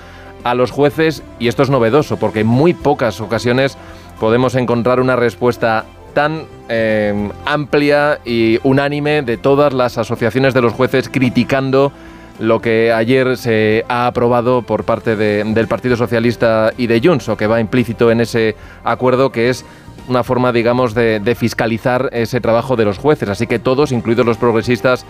[0.44, 3.77] a los jueces y esto es novedoso porque en muy pocas ocasiones
[4.18, 10.73] podemos encontrar una respuesta tan eh, amplia y unánime de todas las asociaciones de los
[10.73, 11.92] jueces criticando
[12.40, 17.29] lo que ayer se ha aprobado por parte de- del Partido Socialista y de Junts,
[17.29, 19.64] o que va implícito en ese acuerdo, que es
[20.07, 23.29] una forma, digamos, de fiscalizar ese trabajo de los jueces.
[23.29, 25.05] Así que todos, incluidos los progresistas,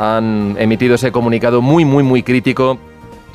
[0.00, 2.78] han emitido ese comunicado muy, muy, muy crítico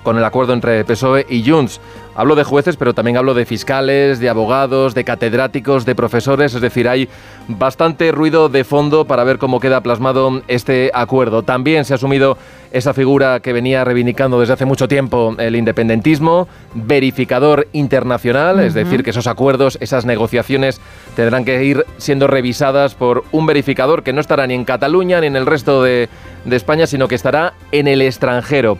[0.06, 1.82] con el acuerdo entre PSOE y Junts.
[2.15, 6.62] Hablo de jueces, pero también hablo de fiscales, de abogados, de catedráticos, de profesores, es
[6.62, 7.10] decir, hay
[7.50, 11.44] bastante ruido de fondo para ver cómo queda plasmado este acuerdo.
[11.44, 12.38] También se ha asumido
[12.72, 19.04] esa figura que venía reivindicando desde hace mucho tiempo el independentismo, verificador internacional, es decir,
[19.04, 20.80] que esos acuerdos, esas negociaciones
[21.18, 25.28] tendrán que ir siendo revisadas por un verificador que no estará ni en Cataluña ni
[25.28, 26.08] en el resto de,
[26.46, 28.78] de España, sino que estará en el extranjero.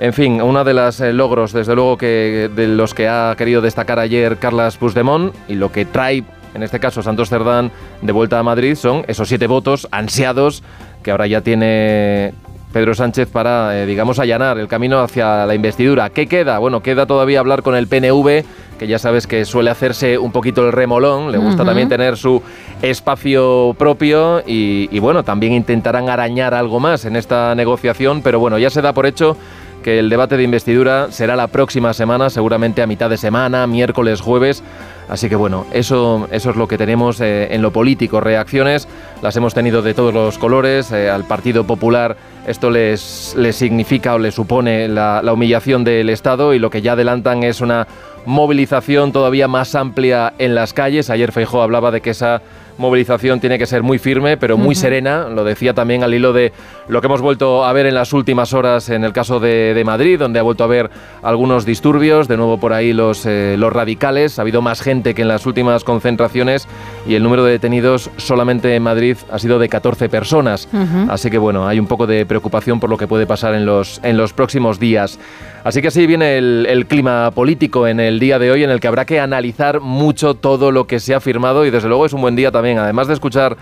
[0.00, 3.60] En fin, uno de los eh, logros, desde luego, que de los que ha querido
[3.60, 8.38] destacar ayer Carlas Puigdemont y lo que trae, en este caso, Santos Cerdán de vuelta
[8.38, 10.62] a Madrid son esos siete votos ansiados
[11.02, 12.32] que ahora ya tiene
[12.72, 16.08] Pedro Sánchez para, eh, digamos, allanar el camino hacia la investidura.
[16.08, 16.58] ¿Qué queda?
[16.60, 18.44] Bueno, queda todavía hablar con el PNV,
[18.78, 22.42] que ya sabes que suele hacerse un poquito el remolón, le gusta también tener su
[22.80, 28.56] espacio propio y, y, bueno, también intentarán arañar algo más en esta negociación, pero bueno,
[28.58, 29.36] ya se da por hecho
[29.82, 34.20] que el debate de investidura será la próxima semana, seguramente a mitad de semana, miércoles,
[34.20, 34.62] jueves.
[35.08, 38.20] Así que bueno, eso, eso es lo que tenemos eh, en lo político.
[38.20, 38.86] Reacciones
[39.22, 40.92] las hemos tenido de todos los colores.
[40.92, 42.16] eh, al Partido Popular
[42.46, 46.82] esto les, les significa o les supone la, la humillación del Estado y lo que
[46.82, 47.86] ya adelantan es una
[48.26, 51.10] movilización todavía más amplia en las calles.
[51.10, 52.42] Ayer Feijóo hablaba de que esa
[52.80, 55.28] movilización tiene que ser muy firme, pero muy serena.
[55.28, 56.52] Lo decía también al hilo de
[56.88, 59.84] lo que hemos vuelto a ver en las últimas horas en el caso de, de
[59.84, 60.90] Madrid, donde ha vuelto a haber
[61.22, 62.26] algunos disturbios.
[62.26, 64.38] De nuevo por ahí los, eh, los radicales.
[64.38, 66.66] Ha habido más gente que en las últimas concentraciones
[67.06, 70.68] y el número de detenidos solamente en Madrid ha sido de 14 personas.
[71.08, 74.00] Así que bueno, hay un poco de preocupación por lo que puede pasar en los,
[74.02, 75.18] en los próximos días.
[75.64, 78.88] Así que así viene el, clima político en el día de hoy en el que
[78.88, 82.22] habrá que analizar mucho todo lo que se ha firmado y desde luego es un
[82.22, 83.56] buen día también, además de escuchar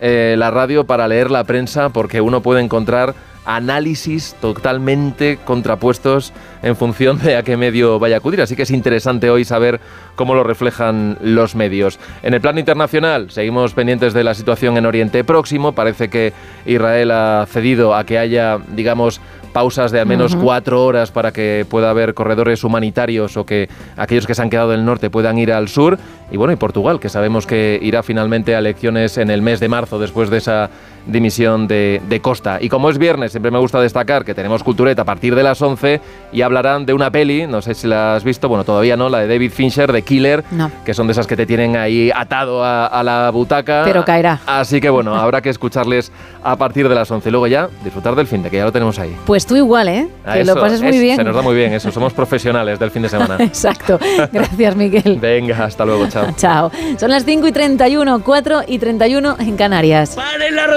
[0.00, 6.76] eh, la radio para leer la prensa porque uno puede encontrar análisis totalmente contrapuestos en
[6.76, 8.40] función de a qué medio vaya a acudir.
[8.40, 9.80] Así que es interesante hoy saber
[10.16, 11.98] cómo lo reflejan los medios.
[12.22, 15.72] En el plano internacional, seguimos pendientes de la situación en Oriente Próximo.
[15.72, 16.32] Parece que
[16.66, 19.20] Israel ha cedido a que haya, digamos,
[19.54, 24.26] pausas de al menos cuatro horas para que pueda haber corredores humanitarios o que aquellos
[24.26, 25.96] que se han quedado en el norte puedan ir al sur.
[26.32, 29.68] Y bueno, y Portugal, que sabemos que irá finalmente a elecciones en el mes de
[29.68, 30.70] marzo después de esa
[31.06, 32.58] dimisión de, Costa.
[32.60, 35.60] Y como es viernes, siempre me gusta destacar que tenemos Cultureta a partir de las
[35.60, 36.00] 11
[36.32, 39.18] y hablarán de una peli, no sé si la has visto, bueno, todavía no, la
[39.18, 40.44] de David Fincher, de Killer,
[40.84, 43.82] que son de esas que te tienen ahí atado a, la butaca.
[43.84, 44.40] Pero caerá.
[44.46, 46.12] Así que bueno, habrá que escucharles
[46.42, 47.30] a partir de las 11.
[47.30, 49.14] Luego ya disfrutar del fin de que ya lo tenemos ahí.
[49.26, 50.08] Pues tú igual, ¿eh?
[50.24, 51.16] Ah, que lo pases muy bien.
[51.16, 53.36] Se nos da muy bien eso, somos profesionales del fin de semana.
[53.40, 53.98] Exacto.
[54.32, 55.18] Gracias, Miguel.
[55.20, 56.28] Venga, hasta luego, chao.
[56.36, 56.70] chao.
[56.98, 60.14] Son las 5 y 31, 4 y 31 en Canarias.
[60.14, 60.68] ¡Paren las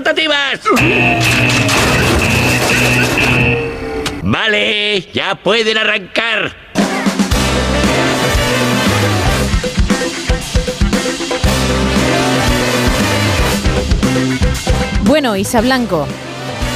[4.23, 6.56] Vale, ya pueden arrancar.
[15.03, 16.08] Bueno, Isa Blanco,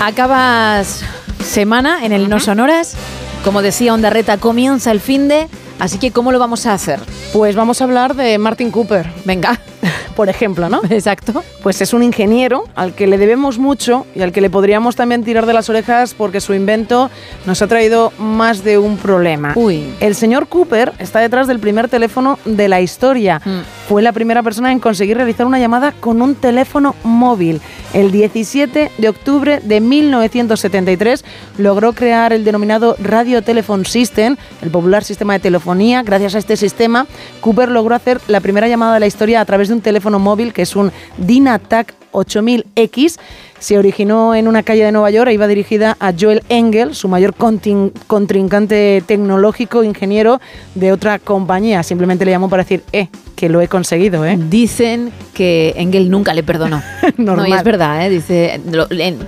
[0.02, 1.04] acabas
[1.44, 2.96] semana en el No Sonoras.
[3.44, 5.48] Como decía Ondarreta, comienza el fin de.
[5.80, 7.00] Así que, ¿cómo lo vamos a hacer?
[7.34, 9.10] Pues vamos a hablar de Martin Cooper.
[9.24, 9.58] Venga.
[10.16, 10.82] Por ejemplo, ¿no?
[10.90, 11.44] Exacto.
[11.64, 15.24] Pues es un ingeniero al que le debemos mucho y al que le podríamos también
[15.24, 17.10] tirar de las orejas porque su invento
[17.46, 19.54] nos ha traído más de un problema.
[19.56, 19.86] Uy.
[20.00, 23.42] El señor Cooper está detrás del primer teléfono de la historia.
[23.44, 23.60] Mm.
[23.88, 27.62] Fue la primera persona en conseguir realizar una llamada con un teléfono móvil.
[27.94, 31.26] El 17 de octubre de 1973
[31.58, 36.04] logró crear el denominado Radio Telephone System, el popular sistema de telefonía.
[36.04, 37.06] Gracias a este sistema,
[37.42, 40.54] Cooper logró hacer la primera llamada de la historia a través de un teléfono móvil
[40.54, 43.18] que es un Dynatac 8000X.
[43.60, 47.08] Se originó en una calle de Nueva York e iba dirigida a Joel Engel, su
[47.08, 50.42] mayor contrincante tecnológico, ingeniero
[50.74, 51.84] de otra compañía.
[51.84, 54.38] Simplemente le llamó para decir, eh, que lo he conseguido, ¿eh?
[54.50, 56.82] Dicen que Engel nunca le perdonó.
[57.18, 58.10] no, y es verdad, ¿eh?
[58.10, 58.60] Dice,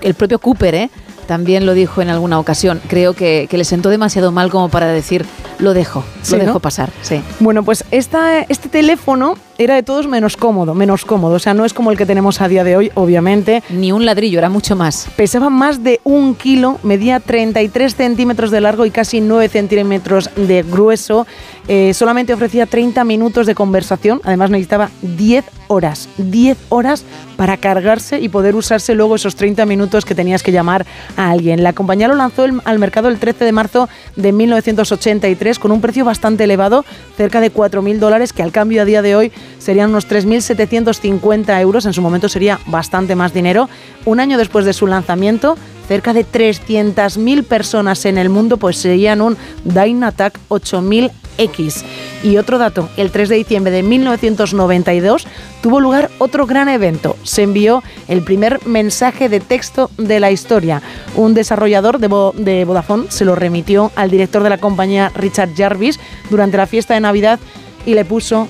[0.02, 0.90] el propio Cooper, ¿eh?
[1.24, 2.82] También lo dijo en alguna ocasión.
[2.88, 5.26] Creo que, le sentó demasiado mal como para decir,
[5.60, 6.92] lo dejo, lo dejo pasar.
[7.02, 7.22] Sí.
[7.40, 11.36] Bueno, pues esta, este teléfono era de todos menos cómodo, menos cómodo.
[11.36, 13.64] O sea, no es como el que tenemos a día de hoy, obviamente.
[13.70, 15.08] Ni un ladrillo, era mucho más.
[15.16, 20.64] Pesaba más de un kilo, medía 33 centímetros de largo y casi 9 centímetros de
[20.64, 21.28] grueso.
[21.68, 24.22] Eh, solamente ofrecía 30 minutos de conversación.
[24.24, 26.10] Además, necesitaba 10 horas.
[26.18, 27.04] 10 horas
[27.36, 30.86] para cargarse y poder usarse luego esos 30 minutos que tenías que llamar
[31.18, 31.64] a alguien.
[31.64, 36.06] La compañía lo lanzó al mercado el 13 de marzo de 1983 con un precio
[36.06, 36.86] bastante elevado,
[37.18, 41.86] cerca de 4.000 dólares, que al cambio a día de hoy serían unos 3.750 euros,
[41.86, 43.70] en su momento sería bastante más dinero.
[44.06, 49.38] Un año después de su lanzamiento, cerca de 300.000 personas en el mundo poseían un
[49.64, 51.84] Dynatac 8000X.
[52.24, 55.28] Y otro dato, el 3 de diciembre de 1992
[55.62, 57.18] tuvo lugar otro gran evento.
[57.24, 60.82] Se envió el primer mensaje de texto de la historia.
[61.16, 62.08] Un desarrollador de,
[62.44, 66.94] de Vodafone se lo remitió al director de la compañía Richard Jarvis durante la fiesta
[66.94, 67.40] de Navidad
[67.86, 68.48] y le puso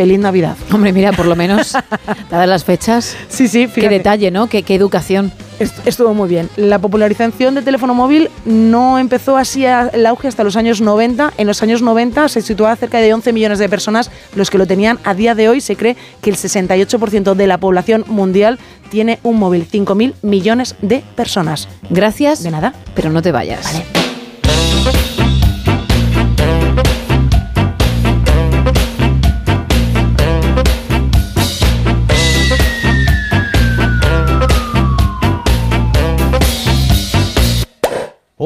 [0.00, 0.56] feliz Navidad.
[0.72, 1.72] Hombre, mira, por lo menos,
[2.30, 3.14] dadas las fechas.
[3.28, 4.46] Sí, sí, Qué detalle, ¿no?
[4.46, 5.30] Qué, qué educación.
[5.84, 6.48] Estuvo muy bien.
[6.56, 11.34] La popularización del teléfono móvil no empezó así el auge hasta los años 90.
[11.36, 14.66] En los años 90 se situaba cerca de 11 millones de personas los que lo
[14.66, 14.98] tenían.
[15.04, 18.58] A día de hoy se cree que el 68% de la población mundial
[18.88, 19.68] tiene un móvil.
[19.70, 21.68] 5.000 millones de personas.
[21.90, 22.42] Gracias.
[22.42, 22.72] De nada.
[22.94, 23.64] Pero no te vayas.
[23.64, 25.19] Vale.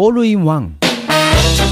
[0.06, 0.72] All in One.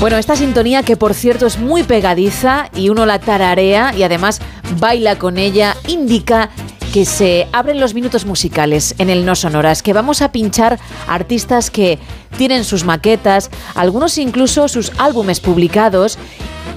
[0.00, 4.40] Bueno, esta sintonía que por cierto es muy pegadiza y uno la tararea y además
[4.78, 6.48] baila con ella, indica
[6.94, 11.70] que se abren los minutos musicales en el No Sonoras, que vamos a pinchar artistas
[11.70, 11.98] que
[12.38, 16.18] tienen sus maquetas, algunos incluso sus álbumes publicados,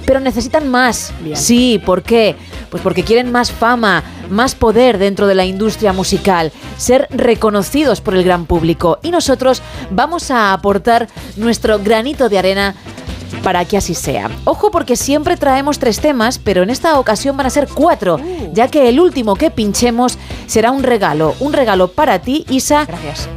[0.06, 1.12] pero necesitan más.
[1.34, 2.36] Sí, ¿por qué?
[2.70, 8.14] Pues porque quieren más fama, más poder dentro de la industria musical, ser reconocidos por
[8.14, 8.98] el gran público.
[9.02, 12.74] Y nosotros vamos a aportar nuestro granito de arena
[13.42, 14.30] para que así sea.
[14.44, 18.18] Ojo porque siempre traemos tres temas, pero en esta ocasión van a ser cuatro,
[18.52, 22.86] ya que el último que pinchemos será un regalo, un regalo para ti, Isa,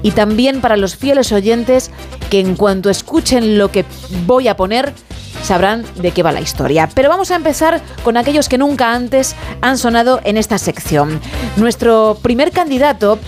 [0.01, 1.91] y también para los fieles oyentes
[2.29, 3.85] que en cuanto escuchen lo que
[4.25, 4.93] voy a poner,
[5.41, 6.89] sabrán de qué va la historia.
[6.93, 11.19] Pero vamos a empezar con aquellos que nunca antes han sonado en esta sección.
[11.57, 13.19] Nuestro primer candidato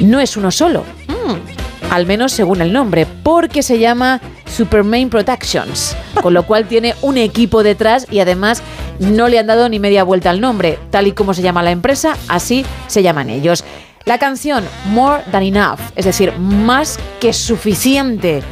[0.00, 5.96] no es uno solo, mm, al menos según el nombre, porque se llama Supermain Productions,
[6.20, 8.62] con lo cual tiene un equipo detrás y además
[8.98, 11.70] no le han dado ni media vuelta al nombre, tal y como se llama la
[11.70, 13.64] empresa, así se llaman ellos.
[14.04, 18.42] La canción More Than Enough, es decir, más que suficiente.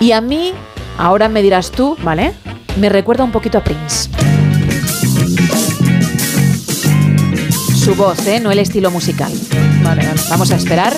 [0.00, 0.52] Y a mí,
[0.98, 2.32] ahora me dirás tú, ¿vale?
[2.78, 4.10] Me recuerda un poquito a Prince.
[7.76, 8.40] Su voz, ¿eh?
[8.40, 9.32] No el estilo musical.
[9.82, 10.20] Vale, vale.
[10.30, 10.94] Vamos a esperar.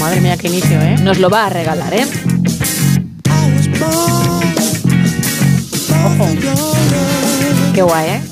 [0.00, 0.96] Madre mía, qué inicio, ¿eh?
[1.02, 2.06] Nos lo va a regalar, ¿eh?
[6.04, 6.28] Ojo.
[7.74, 8.22] Qué guay, ¿eh?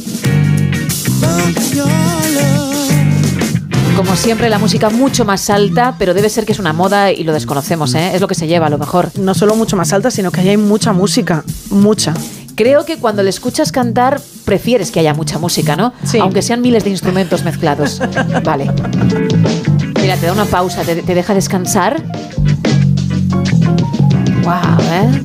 [3.98, 7.24] Como siempre, la música mucho más alta, pero debe ser que es una moda y
[7.24, 8.12] lo desconocemos, ¿eh?
[8.14, 9.11] Es lo que se lleva a lo mejor.
[9.18, 11.42] No solo mucho más alta, sino que hay mucha música.
[11.70, 12.14] Mucha.
[12.54, 15.92] Creo que cuando le escuchas cantar, prefieres que haya mucha música, ¿no?
[16.04, 16.18] Sí.
[16.20, 18.00] Aunque sean miles de instrumentos mezclados.
[18.44, 18.70] Vale.
[20.00, 22.00] Mira, te da una pausa, te, te deja descansar.
[24.44, 25.22] Wow, ¿eh?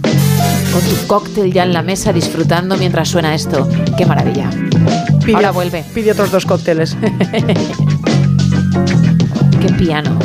[0.73, 3.69] Con tu cóctel ya en la mesa disfrutando mientras suena esto.
[3.97, 4.49] Qué maravilla.
[5.23, 5.85] Pide- Ahora vuelve.
[5.93, 6.97] Pide otros dos cócteles.
[9.61, 10.17] Qué piano.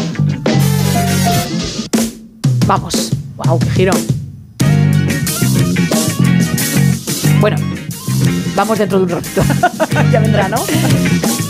[2.66, 3.12] Vamos.
[3.37, 3.92] wow, qué giro.
[7.40, 7.56] Bueno,
[8.56, 9.42] vamos dentro de un ratito.
[10.12, 10.58] ya vendrá, ¿no?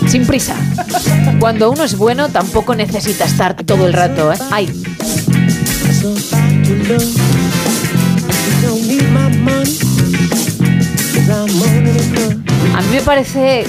[0.06, 0.54] Sin prisa.
[1.40, 4.38] Cuando uno es bueno, tampoco necesita estar todo el rato, ¿eh?
[4.50, 4.68] Ay,
[12.74, 13.64] a mí me parece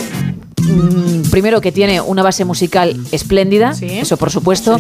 [0.70, 4.78] mm, primero que tiene una base musical espléndida, eso por supuesto,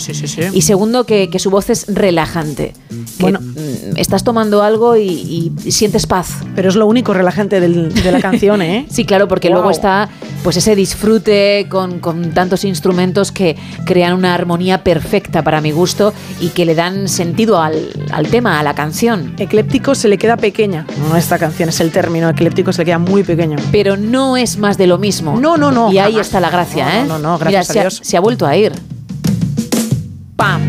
[0.53, 2.73] y segundo que, que su voz es relajante.
[3.19, 3.39] Bueno.
[3.95, 6.37] Estás tomando algo y, y sientes paz.
[6.55, 8.85] Pero es lo único relajante del- de la canción, ¿eh?
[8.89, 9.55] Sí, claro, porque Wow.
[9.57, 10.09] luego está
[10.43, 16.13] pues ese disfrute con, con tantos instrumentos que crean una armonía perfecta para mi gusto
[16.39, 19.33] y que le dan sentido al, al tema, a la canción.
[19.37, 20.85] Ecléptico se le queda pequeña.
[21.09, 22.29] No esta canción es el término.
[22.29, 23.57] Ecléptico se le queda muy pequeño.
[23.71, 25.37] Pero no es más de lo mismo.
[25.39, 25.91] No, no, no.
[25.91, 27.05] Y ahí está la gracia, No, ¿eh?
[27.07, 27.99] No, no, no, Mira, gracias se a ha- Dios.
[28.03, 28.71] se ha vuelto a ir.
[30.37, 30.61] ¡Pam!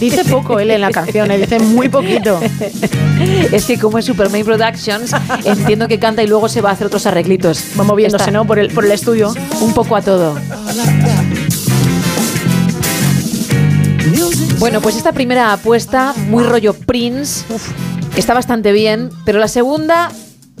[0.00, 1.38] Dice poco él en la canción, ¿eh?
[1.38, 2.40] dice muy poquito.
[3.52, 5.12] Es que como es Superman Productions,
[5.44, 7.62] entiendo que canta y luego se va a hacer otros arreglitos.
[7.78, 8.46] Va moviéndose, Está ¿no?
[8.46, 9.32] Por el, por el estudio.
[9.60, 10.36] Un poco a todo.
[14.58, 17.44] Bueno, pues esta primera apuesta, muy rollo Prince,
[18.16, 20.10] está bastante bien, pero la segunda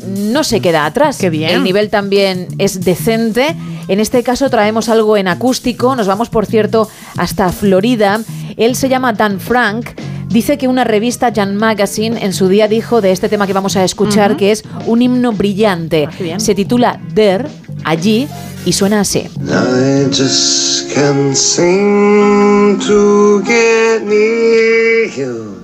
[0.06, 1.18] no se queda atrás.
[1.18, 1.50] Qué bien.
[1.50, 3.56] El nivel también es decente.
[3.88, 5.96] En este caso traemos algo en acústico.
[5.96, 8.20] Nos vamos, por cierto, hasta Florida.
[8.56, 9.90] Él se llama Dan Frank.
[10.28, 13.76] Dice que una revista, Jan Magazine, en su día dijo de este tema que vamos
[13.76, 16.06] a escuchar que es un himno brillante.
[16.08, 16.40] Ah, qué bien.
[16.40, 17.48] Se titula There,
[17.82, 18.28] allí,
[18.64, 19.24] y suena así.
[19.40, 25.56] I just can't seem to get near you.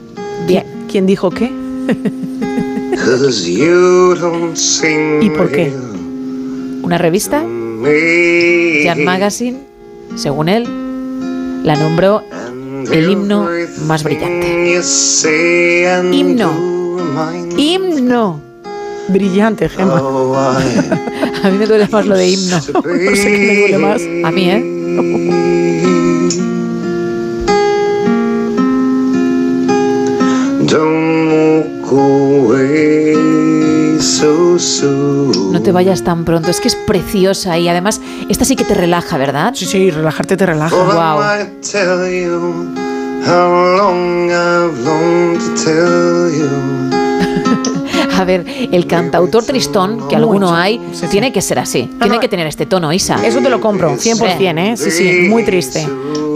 [0.49, 0.66] Bien.
[0.90, 1.53] ¿Quién dijo qué?
[5.20, 5.72] ¿Y por qué?
[6.82, 8.82] Una revista, me.
[8.85, 9.59] Jan Magazine,
[10.16, 10.64] según él,
[11.62, 12.22] la nombró
[12.90, 13.48] el himno
[13.87, 14.74] más brillante.
[14.74, 16.52] You say and Himno.
[17.56, 18.40] Himno.
[19.09, 20.00] Brillante, Gemma.
[20.02, 22.56] Oh, I A mí me duele más lo de himno.
[22.74, 24.02] No sé qué me duele más.
[24.24, 24.72] A mí, ¿eh?
[30.66, 32.55] don't walk away.
[35.52, 36.50] No te vayas tan pronto.
[36.50, 39.52] Es que es preciosa y además esta sí que te relaja, ¿verdad?
[39.54, 40.76] Sí, sí, relajarte te relaja.
[40.76, 41.20] I Wow.
[48.16, 51.90] A ver, el cantautor tristón, que alguno hay, tiene que ser así.
[51.98, 52.20] Tiene no.
[52.20, 53.26] que tener este tono, Isa.
[53.26, 54.76] Eso te lo compro, 100%, ¿eh?
[54.76, 55.86] Sí, sí, muy triste.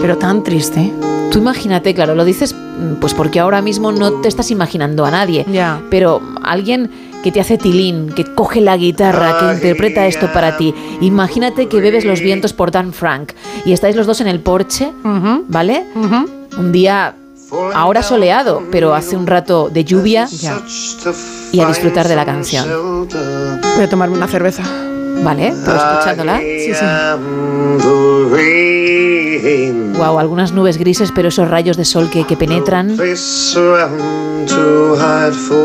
[0.00, 0.92] Pero tan triste.
[1.30, 5.10] Tú imagínate, claro, lo dices mm, pues porque ahora mismo no te estás imaginando a
[5.10, 5.46] nadie.
[5.50, 5.80] Ya.
[5.88, 6.90] Pero alguien
[7.22, 10.74] que te hace tilín, que coge la guitarra, que interpreta esto para ti.
[11.00, 13.32] Imagínate que bebes los vientos por Dan Frank
[13.64, 14.92] y estáis los dos en el porche,
[15.48, 15.84] ¿vale?
[16.58, 17.14] Un día
[17.74, 20.28] ahora soleado, pero hace un rato de lluvia
[21.52, 23.08] y a disfrutar de la canción.
[23.08, 24.62] Voy a tomarme una cerveza.
[25.22, 25.52] ¿Vale?
[25.66, 26.38] Pero escuchándola.
[26.38, 26.84] Sí, sí.
[29.96, 32.96] Wow, algunas nubes grises, pero esos rayos de sol que, que penetran.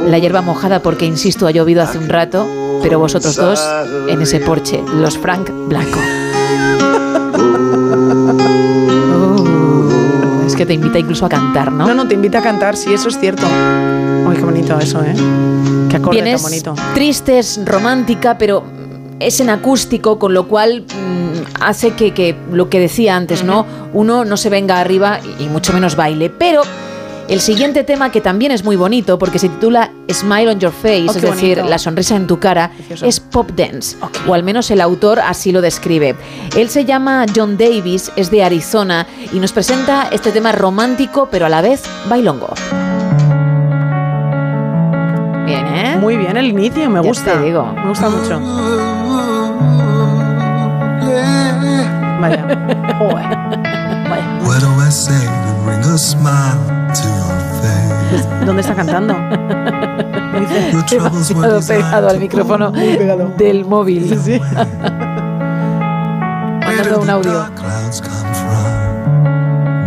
[0.07, 2.47] La hierba mojada porque, insisto, ha llovido hace un rato,
[2.81, 3.61] pero vosotros dos
[4.07, 5.99] en ese porche, los Frank Blanco.
[9.13, 11.87] Oh, es que te invita incluso a cantar, ¿no?
[11.87, 13.45] No, no, te invita a cantar, sí, eso es cierto.
[14.27, 15.15] Uy, qué bonito eso, ¿eh?
[15.89, 16.75] Qué acorde Vienes tan bonito.
[16.93, 18.63] triste, es romántica, pero
[19.19, 23.65] es en acústico, con lo cual mm, hace que, que lo que decía antes, ¿no?
[23.93, 26.29] Uno no se venga arriba y, y mucho menos baile.
[26.29, 26.61] Pero
[27.27, 31.05] el siguiente tema, que también es muy bonito, porque se titula Smile on Your Face,
[31.07, 31.69] Oh, es decir, bonito.
[31.69, 33.05] la sonrisa en tu cara, Precioso.
[33.07, 33.97] es pop dance,
[34.27, 36.15] o al menos el autor así lo describe.
[36.55, 41.47] Él se llama John Davis, es de Arizona y nos presenta este tema romántico, pero
[41.47, 42.53] a la vez bailongo.
[45.47, 45.97] Bien, ¿eh?
[45.99, 47.33] Muy bien el inicio, me Ya gusta.
[47.33, 47.63] te digo.
[47.65, 48.39] Me gusta mucho.
[52.21, 52.41] Vaya.
[52.99, 53.35] Joder.
[54.09, 54.25] Vaya.
[54.43, 56.59] What do I say to bring a smile
[56.93, 58.25] to your face?
[58.45, 59.13] ¿Dónde está cantando?
[60.89, 64.03] Demasiado pegado al micrófono del móvil.
[66.65, 67.39] Where Mandando do un audio.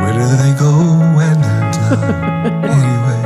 [0.00, 0.72] Where do they go
[1.16, 2.64] when they're done?
[2.64, 3.20] anyway,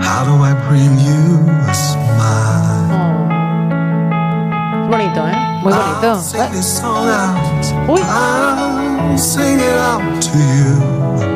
[0.00, 1.97] how do I bring you a smile?
[4.98, 5.36] Bonito, ¿eh?
[5.62, 6.20] Muy bonito.
[7.88, 8.00] Uy.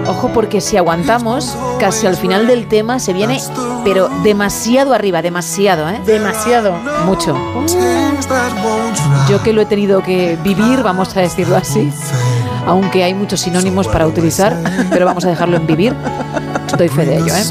[0.07, 3.41] Ojo porque si aguantamos, casi al final del tema se viene,
[3.85, 6.01] pero demasiado arriba, demasiado, ¿eh?
[6.05, 6.73] Demasiado.
[7.07, 7.37] Mucho.
[9.29, 11.93] Yo que lo he tenido que vivir, vamos a decirlo así,
[12.67, 14.57] aunque hay muchos sinónimos para utilizar,
[14.91, 15.95] pero vamos a dejarlo en vivir.
[16.77, 17.45] Doy fe de ello, ¿eh?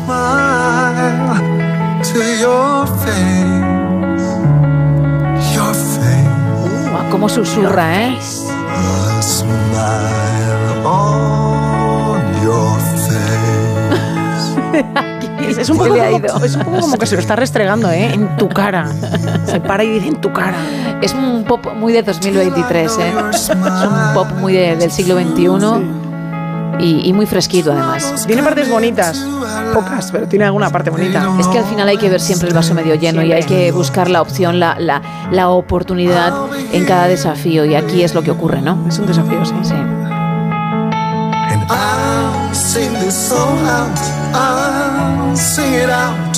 [7.11, 8.17] Cómo susurra, ¿eh?
[8.17, 13.21] A smile on your face.
[15.61, 16.43] Es, un poco como, ido.
[16.43, 18.13] es un poco como que se lo está restregando, ¿eh?
[18.13, 18.87] En tu cara.
[19.45, 20.55] Se para y dice en tu cara.
[21.01, 23.13] Es un pop muy de 2023, ¿eh?
[23.33, 25.47] Es un pop muy de- del siglo XXI
[26.81, 28.25] y, y muy fresquito además.
[28.27, 29.25] Tiene partes bonitas.
[29.73, 31.29] Pocas, pero tiene alguna parte bonita.
[31.39, 33.71] Es que al final hay que ver siempre el vaso medio lleno y hay que
[33.71, 35.01] buscar la opción, la, la,
[35.31, 36.33] la oportunidad
[36.71, 38.85] en cada desafío y aquí es lo que ocurre, ¿no?
[38.87, 39.53] Es un desafío, sí.
[39.63, 39.75] Sí.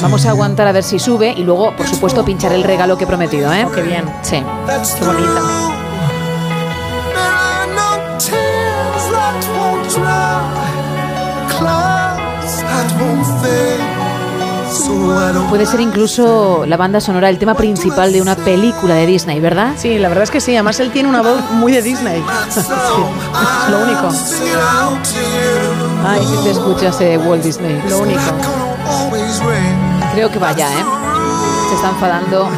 [0.01, 3.05] Vamos a aguantar a ver si sube y luego, por supuesto, pinchar el regalo que
[3.05, 3.65] he prometido, ¿eh?
[3.67, 4.05] Oh, qué bien.
[4.21, 4.43] Sí.
[4.99, 5.72] Qué bonita.
[15.49, 19.73] Puede ser incluso la banda sonora, el tema principal de una película de Disney, ¿verdad?
[19.77, 20.55] Sí, la verdad es que sí.
[20.55, 22.23] Además, él tiene una voz muy de Disney.
[22.49, 24.09] Sí, es lo único.
[26.05, 27.81] Ay, si te escuchas de Walt Disney.
[27.87, 28.21] Lo único.
[30.13, 30.85] Creo que vaya, ¿eh?
[31.69, 32.49] Se está enfadando.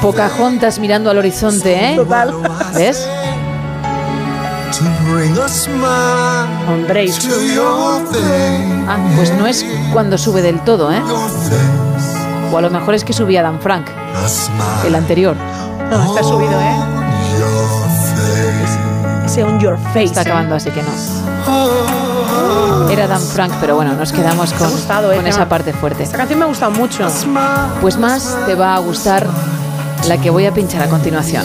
[0.00, 1.96] Pocahontas mirando al horizonte, ¿eh?
[1.96, 2.32] Total.
[2.74, 3.08] ¿Ves?
[6.68, 8.84] Hombre, to your face.
[8.86, 11.02] Ah, pues no es cuando sube del todo, ¿eh?
[12.52, 13.86] O a lo mejor es que subía Dan Frank,
[14.86, 15.36] el anterior.
[15.90, 16.76] no, está subido, ¿eh?
[19.24, 20.04] Ese on your face.
[20.04, 20.24] Está ¿eh?
[20.24, 20.88] acabando, así que no.
[22.90, 25.16] Era Dan Frank, pero bueno, nos quedamos con, gustado, ¿eh?
[25.16, 26.02] con esa parte fuerte.
[26.02, 27.06] Esta canción me ha gustado mucho.
[27.80, 29.26] Pues más te va a gustar
[30.06, 31.44] la que voy a pinchar a continuación.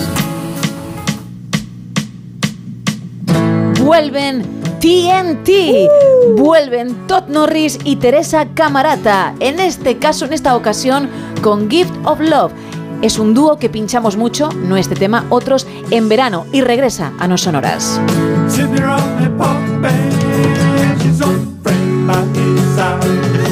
[3.93, 4.41] Vuelven
[4.79, 5.49] TNT.
[6.35, 9.35] Vuelven Todd Norris y Teresa Camarata.
[9.39, 11.07] En este caso, en esta ocasión,
[11.43, 12.51] con Gift of Love.
[13.03, 17.27] Es un dúo que pinchamos mucho, no este tema, otros en verano y regresa a
[17.27, 18.01] No Sonoras.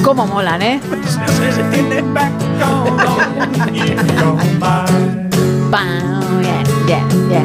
[0.04, 0.82] Cómo molan, ¿eh?
[5.70, 7.44] Bam, yeah, yeah, yeah.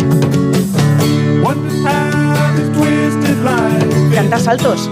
[4.14, 4.90] Canta saltos.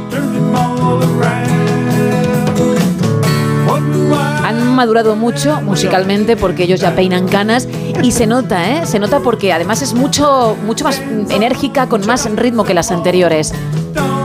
[4.44, 7.68] Han madurado mucho musicalmente porque ellos ya peinan canas
[8.02, 8.86] y se nota, ¿eh?
[8.86, 11.00] Se nota porque además es mucho, mucho más
[11.30, 13.54] enérgica, con más ritmo que las anteriores.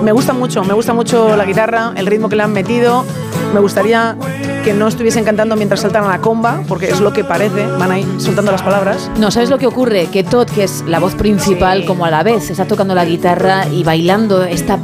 [0.03, 3.05] Me gusta mucho, me gusta mucho la guitarra, el ritmo que le han metido.
[3.53, 4.15] Me gustaría
[4.63, 7.91] que no estuviesen cantando mientras saltan a la comba, porque es lo que parece, van
[7.91, 9.09] ahí soltando las palabras.
[9.17, 10.07] No, ¿sabes lo que ocurre?
[10.07, 13.67] Que Todd, que es la voz principal, como a la vez está tocando la guitarra
[13.67, 14.77] y bailando esta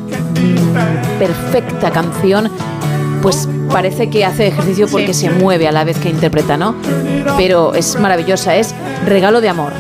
[1.20, 2.50] perfecta canción,
[3.22, 6.76] pues parece que hace ejercicio porque se mueve a la vez que interpreta, ¿no?
[7.38, 8.74] Pero es maravillosa, es
[9.06, 9.74] regalo de amor.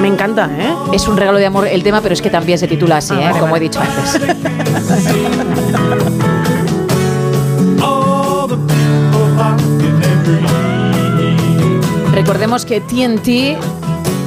[0.00, 0.74] Me encanta, ¿eh?
[0.94, 3.32] Es un regalo de amor el tema, pero es que también se titula así, ¿eh?
[3.38, 4.20] como he dicho antes.
[12.12, 13.56] Recordemos que TNT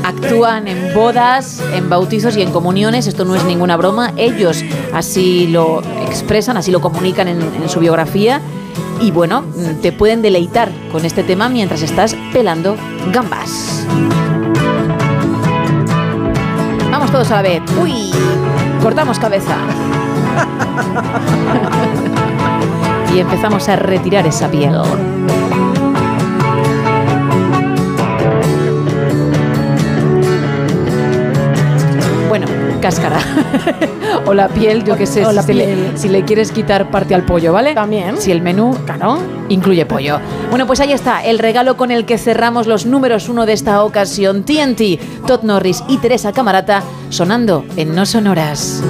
[0.04, 3.08] actúan en bodas, en bautizos y en comuniones.
[3.08, 4.14] Esto no es ninguna broma.
[4.18, 8.42] Ellos así lo expresan, así lo comunican en, en su biografía.
[9.02, 9.44] Y bueno,
[9.82, 12.76] te pueden deleitar con este tema mientras estás pelando
[13.12, 13.86] gambas.
[16.90, 17.62] Vamos todos a la vez.
[17.82, 18.12] Uy,
[18.82, 19.58] cortamos cabeza.
[23.14, 24.76] y empezamos a retirar esa piel.
[32.84, 33.18] Cáscara.
[34.26, 35.92] o la piel, yo qué sé, O si, se le- piel.
[35.96, 37.74] si le quieres quitar parte al pollo, ¿vale?
[37.74, 38.18] También.
[38.20, 39.18] Si el menú, claro,
[39.48, 40.20] incluye pollo.
[40.50, 43.82] Bueno, pues ahí está, el regalo con el que cerramos los números uno de esta
[43.86, 44.44] ocasión.
[44.44, 48.84] TNT, Todd Norris y Teresa Camarata sonando en No Sonoras.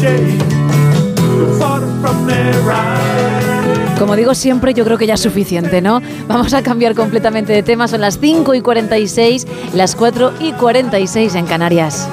[0.00, 0.38] shade,
[3.98, 6.00] Como digo siempre, yo creo que ya es suficiente, ¿no?
[6.26, 7.86] Vamos a cambiar completamente de tema.
[7.88, 12.08] Son las 5 y 46, las 4 y 46 en Canarias.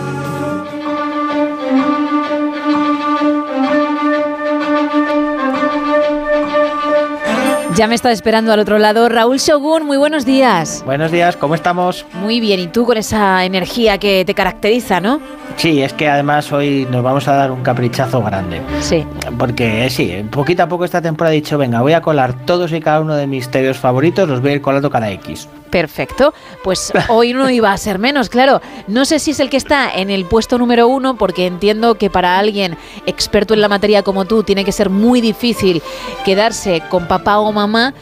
[7.75, 9.85] Ya me está esperando al otro lado Raúl Shogun.
[9.85, 10.83] Muy buenos días.
[10.85, 12.05] Buenos días, ¿cómo estamos?
[12.13, 15.21] Muy bien, y tú con esa energía que te caracteriza, ¿no?
[15.55, 18.61] Sí, es que además hoy nos vamos a dar un caprichazo grande.
[18.81, 19.05] Sí.
[19.37, 22.73] Porque eh, sí, poquito a poco esta temporada he dicho, venga, voy a colar todos
[22.73, 25.47] y cada uno de mis tebeos favoritos, los voy a ir colando cada X.
[25.69, 26.33] Perfecto.
[26.63, 28.61] Pues hoy no iba a ser menos, claro.
[28.87, 32.09] No sé si es el que está en el puesto número uno, porque entiendo que
[32.09, 35.81] para alguien experto en la materia como tú tiene que ser muy difícil
[36.25, 37.93] quedarse con papá o mamá.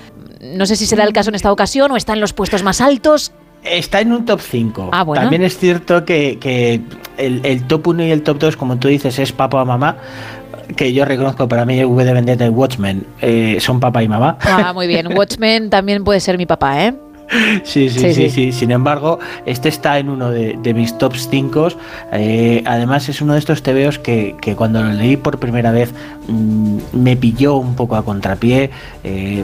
[0.42, 2.82] No sé si será el caso en esta ocasión o está en los puestos más
[2.82, 3.32] altos.
[3.64, 4.90] Está en un top 5.
[4.94, 5.22] Ah, bueno.
[5.22, 6.82] También es cierto que, que
[7.18, 9.98] el, el top 1 y el top 2, como tú dices, es papá o mamá.
[10.76, 14.38] Que yo reconozco para mí V de Vendetta y Watchmen eh, son papá y mamá.
[14.42, 15.08] Ah, muy bien.
[15.18, 16.94] Watchmen también puede ser mi papá, ¿eh?
[17.64, 21.70] Sí, sí, Sí, sí, Sin embargo, este está en uno de, de mis top 5.
[22.66, 25.94] además, es uno de estos tebeos que, que cuando lo leí por primera vez
[26.28, 28.70] mm, me pilló un poco a contrapié.
[29.04, 29.44] Eh,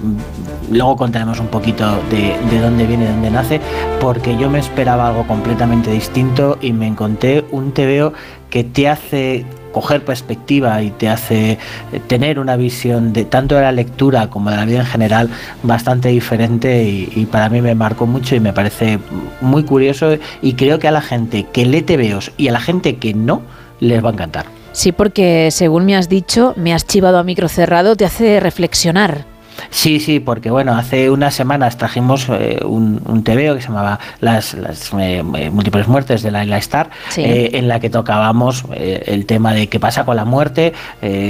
[0.72, 3.62] luego contaremos un poquito de, de dónde viene, de dónde nace,
[4.00, 8.14] porque yo me esperaba algo completamente distinto y me encontré un tebeo
[8.50, 11.52] que te hace coger perspectiva y te hace
[11.92, 15.30] eh, tener una visión de tanto de la lectura como de la vida en general
[15.64, 19.00] bastante diferente y, para mí me marcó mucho y me parece
[19.42, 22.98] muy curioso y creo que a la gente que lee tebeos y a la gente
[22.98, 23.42] que no
[23.80, 24.46] les va a encantar.
[24.72, 29.33] Sí, porque según me has dicho, me has chivado a micro cerrado, te hace reflexionar.
[29.70, 34.00] Sí, sí, porque bueno, hace unas semanas trajimos eh, un, un TVO que se llamaba
[34.20, 37.22] Las, las, eh, eh, múltiples muertes de la Isla Star, Sí.
[37.22, 40.74] eh, en la que tocábamos el tema de qué pasa con la muerte,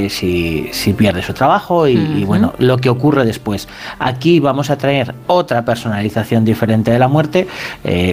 [0.10, 3.68] si, si pierde su trabajo y, bueno, lo que ocurre después.
[4.00, 7.48] Aquí vamos a traer otra personalización diferente de la muerte,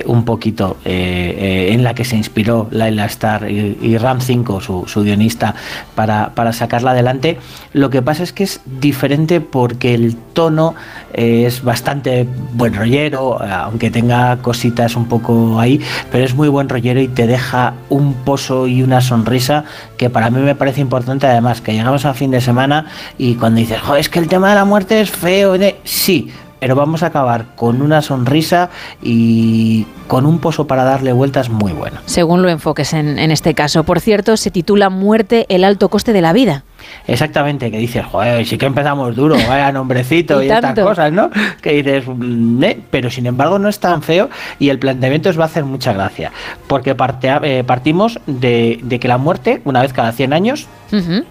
[0.06, 5.02] un poquito en la que se inspiró Laila Star y, y Ram 5, su, su
[5.02, 5.54] guionista,
[5.94, 7.38] para, para sacarla adelante.
[7.72, 10.74] Lo que pasa es que es diferente porque el tono
[11.12, 15.80] eh, es bastante buen rollero, eh, aunque tenga cositas un poco ahí,
[16.10, 19.64] pero es muy buen rollero y te deja un pozo y una sonrisa
[19.96, 21.26] que para mí me parece importante.
[21.26, 22.86] Además, que llegamos a fin de semana
[23.18, 25.76] y cuando dices, "Jo, es que el tema de la muerte es feo, ¿eh?".
[25.84, 26.30] sí,
[26.60, 28.70] pero vamos a acabar con una sonrisa
[29.02, 31.98] y con un pozo para darle vueltas muy bueno.
[32.06, 33.84] Según lo enfoques en, en este caso.
[33.84, 36.64] Por cierto, se titula Muerte, el alto coste de la vida.
[37.06, 41.30] Exactamente, que dices, joder, sí que empezamos duro, vaya nombrecito Y y, estas cosas, ¿no?
[41.62, 45.38] Que dices, mm, eh, pero sin embargo no es tan feo y el planteamiento os
[45.38, 46.32] va a hacer mucha gracia,
[46.66, 50.66] porque parte- eh, partimos de, de que la muerte, una vez cada 100 años,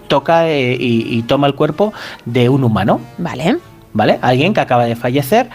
[0.08, 1.92] toca eh, y, y toma el cuerpo
[2.24, 3.58] de un humano, Vale.
[3.92, 4.18] ¿Vale?
[4.22, 5.48] Alguien que acaba de fallecer.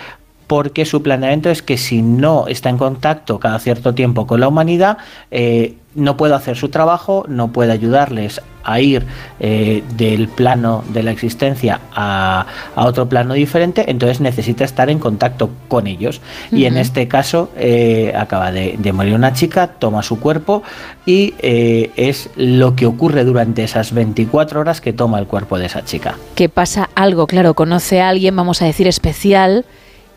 [0.47, 4.47] Porque su planteamiento es que si no está en contacto cada cierto tiempo con la
[4.47, 4.99] humanidad,
[5.31, 9.05] eh, no puede hacer su trabajo, no puede ayudarles a ir
[9.39, 14.99] eh, del plano de la existencia a, a otro plano diferente, entonces necesita estar en
[14.99, 16.19] contacto con ellos.
[16.51, 20.63] Y en este caso eh, acaba de, de morir una chica, toma su cuerpo
[21.05, 25.67] y eh, es lo que ocurre durante esas 24 horas que toma el cuerpo de
[25.67, 26.17] esa chica.
[26.33, 29.65] Que pasa algo, claro, conoce a alguien, vamos a decir, especial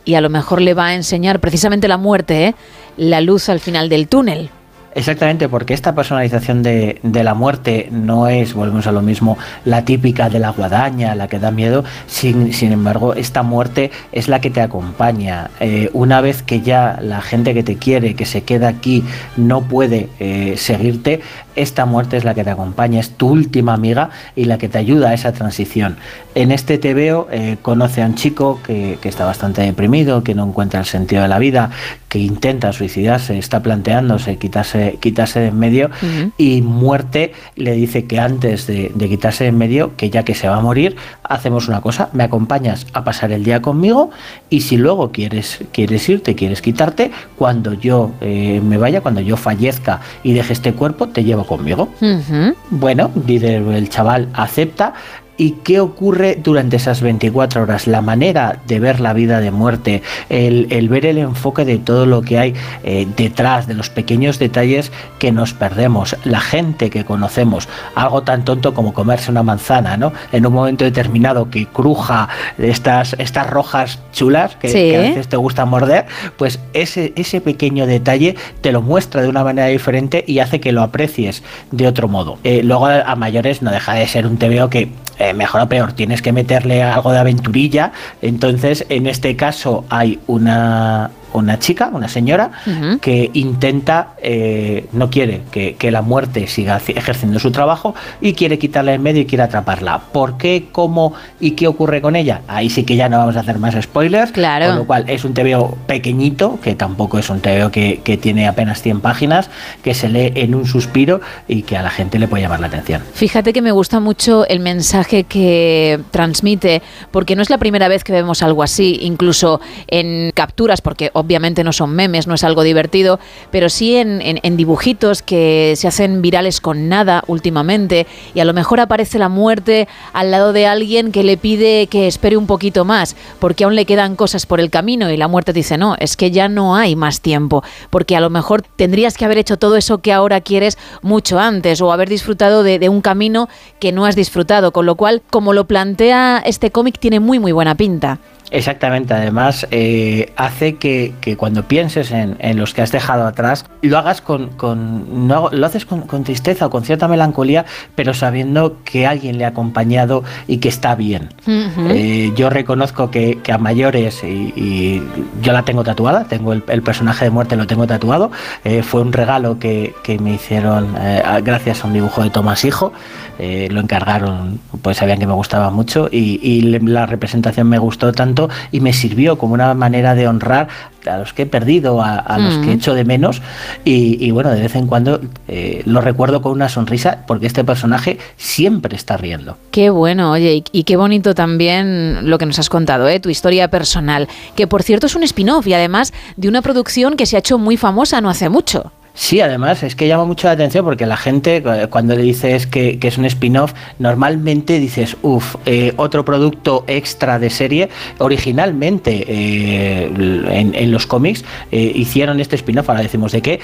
[0.06, 2.54] y a lo mejor le va a enseñar precisamente la muerte,
[2.96, 4.50] la luz al final del túnel.
[4.94, 9.84] Exactamente, porque esta personalización de, de, la muerte no es, volvemos a lo mismo, la
[9.84, 14.50] típica de la guadaña, la que da miedo, sin, embargo, esta muerte es la que
[14.50, 15.50] te acompaña.
[15.60, 19.04] Eh, una vez que ya la gente que te quiere, que se queda aquí,
[19.36, 21.20] no puede eh, seguirte,
[21.54, 24.78] esta muerte es la que te acompaña, es tu última amiga y la que te
[24.78, 25.96] ayuda a esa transición.
[26.34, 30.78] En este TVO eh, conoce a un chico que está bastante deprimido, que no encuentra
[30.80, 31.70] el sentido de la vida,
[32.08, 36.32] que intenta suicidarse, está planteándose quitarse, quitarse de en medio uh -huh.
[36.38, 40.34] y muerte le dice que antes de, de, quitarse de en medio, que ya que
[40.34, 44.10] se va a morir, hacemos una cosa, me acompañas a pasar el día conmigo
[44.50, 49.36] y si luego quieres, quieres irte, quieres quitarte, cuando yo eh, me vaya, cuando yo
[49.36, 51.88] fallezca y deje este cuerpo, te llevo conmigo.
[52.00, 52.54] Uh -huh.
[52.70, 54.94] Bueno, dice el chaval, acepta,
[55.40, 57.86] ¿Y qué ocurre durante esas 24 horas?
[57.86, 62.06] La manera de ver la vida de muerte, el, el ver el enfoque de todo
[62.06, 67.04] lo que hay eh, detrás, de los pequeños detalles que nos perdemos, la gente que
[67.04, 70.12] conocemos, algo tan tonto como comerse una manzana, ¿no?
[70.32, 72.28] En un momento determinado que cruja
[72.58, 74.90] estas, estas rojas chulas que, sí.
[74.90, 79.28] que a veces te gusta morder, pues ese, ese pequeño detalle te lo muestra de
[79.28, 82.38] una manera diferente y hace que lo aprecies de otro modo.
[82.42, 84.88] Eh, luego a, a mayores no deja de ser un TVO que
[85.18, 87.92] eh, mejor o peor, tienes que meterle algo de aventurilla.
[88.22, 93.00] Entonces, en este caso hay una, una chica, una señora, uh -huh.
[93.00, 98.58] que intenta, eh, no quiere que, que, la muerte siga ejerciendo su trabajo y quiere
[98.58, 100.00] quitarla en medio y quiere atraparla.
[100.12, 102.42] ¿Por qué, cómo y qué ocurre con ella?
[102.48, 104.32] Ahí sí que ya no vamos a hacer más spoilers.
[104.32, 104.66] Claro.
[104.66, 108.46] Con lo cual es un TVO pequeñito, que tampoco es un TVO que, que tiene
[108.46, 109.50] apenas 100 páginas,
[109.82, 112.66] que se lee en un suspiro y que a la gente le puede llamar la
[112.66, 113.02] atención.
[113.14, 118.04] Fíjate que me gusta mucho el mensaje que transmite, porque no es la primera vez
[118.04, 122.62] que vemos algo así, incluso en capturas, porque obviamente no son memes, no es algo
[122.62, 123.18] divertido,
[123.50, 128.80] pero sí en, dibujitos que se hacen virales con nada últimamente y a lo mejor
[128.80, 133.14] aparece la muerte al lado de alguien que le pide que espere un poquito más
[133.38, 136.30] porque aún le quedan cosas por el camino y la muerte dice no, es que
[136.30, 139.98] ya no hay más tiempo porque a lo mejor tendrías que haber hecho todo eso
[139.98, 143.48] que ahora quieres mucho antes o haber disfrutado de, de un camino
[143.78, 147.52] que no has disfrutado, con lo cual como lo plantea este cómic tiene muy muy
[147.52, 148.18] buena pinta.
[148.50, 153.66] Exactamente, además eh, hace que, que, cuando pienses en, en, los que has dejado atrás,
[153.82, 158.14] lo hagas con, con no, lo haces con, con, tristeza o con cierta melancolía, pero
[158.14, 161.28] sabiendo que alguien le ha acompañado y que está bien.
[161.46, 161.90] Uh -huh.
[161.90, 165.02] eh, yo reconozco que, que a mayores, y, y,
[165.42, 168.30] yo la tengo tatuada, tengo el, el, personaje de muerte, lo tengo tatuado,
[168.64, 172.64] eh, fue un regalo que, que me hicieron eh, gracias a un dibujo de Tomás
[172.64, 172.92] Hijo,
[173.38, 178.12] eh, lo encargaron, pues sabían que me gustaba mucho y, y la representación me gustó
[178.12, 178.37] tanto
[178.70, 180.68] y me sirvió como una manera de honrar
[181.06, 182.44] a los que he perdido, a, a mm.
[182.44, 183.40] los que he hecho de menos
[183.84, 187.64] y, y bueno, de vez en cuando eh, lo recuerdo con una sonrisa porque este
[187.64, 189.56] personaje siempre está riendo.
[189.70, 193.20] Qué bueno, oye, y, y qué bonito también lo que nos has contado, ¿eh?
[193.20, 197.26] tu historia personal, que por cierto es un spin-off y además de una producción que
[197.26, 198.92] se ha hecho muy famosa no hace mucho.
[199.18, 201.60] Sí, además es que llama mucho la atención porque la gente
[201.90, 207.50] cuando le dices que, es un spin-off, normalmente dices, uff, eh, otro producto extra de
[207.50, 207.88] serie.
[208.18, 210.04] Originalmente eh,
[210.52, 213.60] en, los cómics eh, hicieron este spin-off, ahora decimos de qué,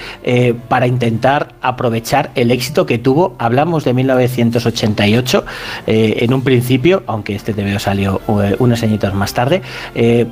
[0.67, 3.35] para intentar aprovechar el éxito que tuvo.
[3.39, 5.45] Hablamos de 1988
[5.87, 8.19] eh, en un principio, aunque este TVO salió
[8.59, 9.61] unos añitos más tarde,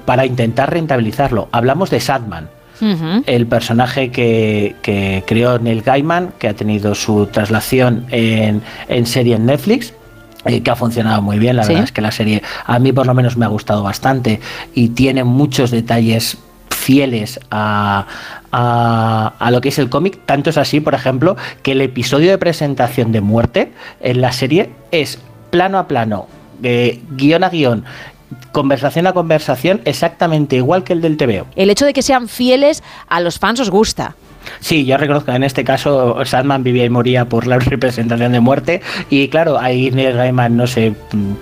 [0.06, 1.48] para intentar rentabilizarlo.
[1.54, 2.50] Hablamos de Sadman.
[2.84, 3.24] Uh -huh.
[3.26, 9.36] El personaje que, que, creó Neil Gaiman, que ha tenido su traslación en, en serie
[9.36, 9.94] en Netflix,
[10.46, 11.56] eh, que ha funcionado muy bien.
[11.56, 11.70] La ¿Sí?
[11.70, 14.42] verdad es que la serie a mí por lo menos me ha gustado bastante
[14.74, 16.38] y tiene muchos detalles
[16.70, 18.06] fieles a,
[18.52, 20.20] a, a, lo que es el cómic.
[20.26, 23.72] Tanto es así, por ejemplo, que el episodio de presentación de muerte
[24.02, 25.20] en la serie es
[25.50, 26.28] plano a plano,
[26.62, 27.86] eh, guion a guion,
[28.54, 31.48] conversación a conversación exactamente igual que el del TVO.
[31.58, 34.16] El hecho de que sean fieles a los fans os gusta.
[34.60, 38.40] Sí, yo reconozco que en este caso Sandman vivía y moría por la representación de
[38.40, 40.94] muerte y claro, ahí Neil Gaiman no se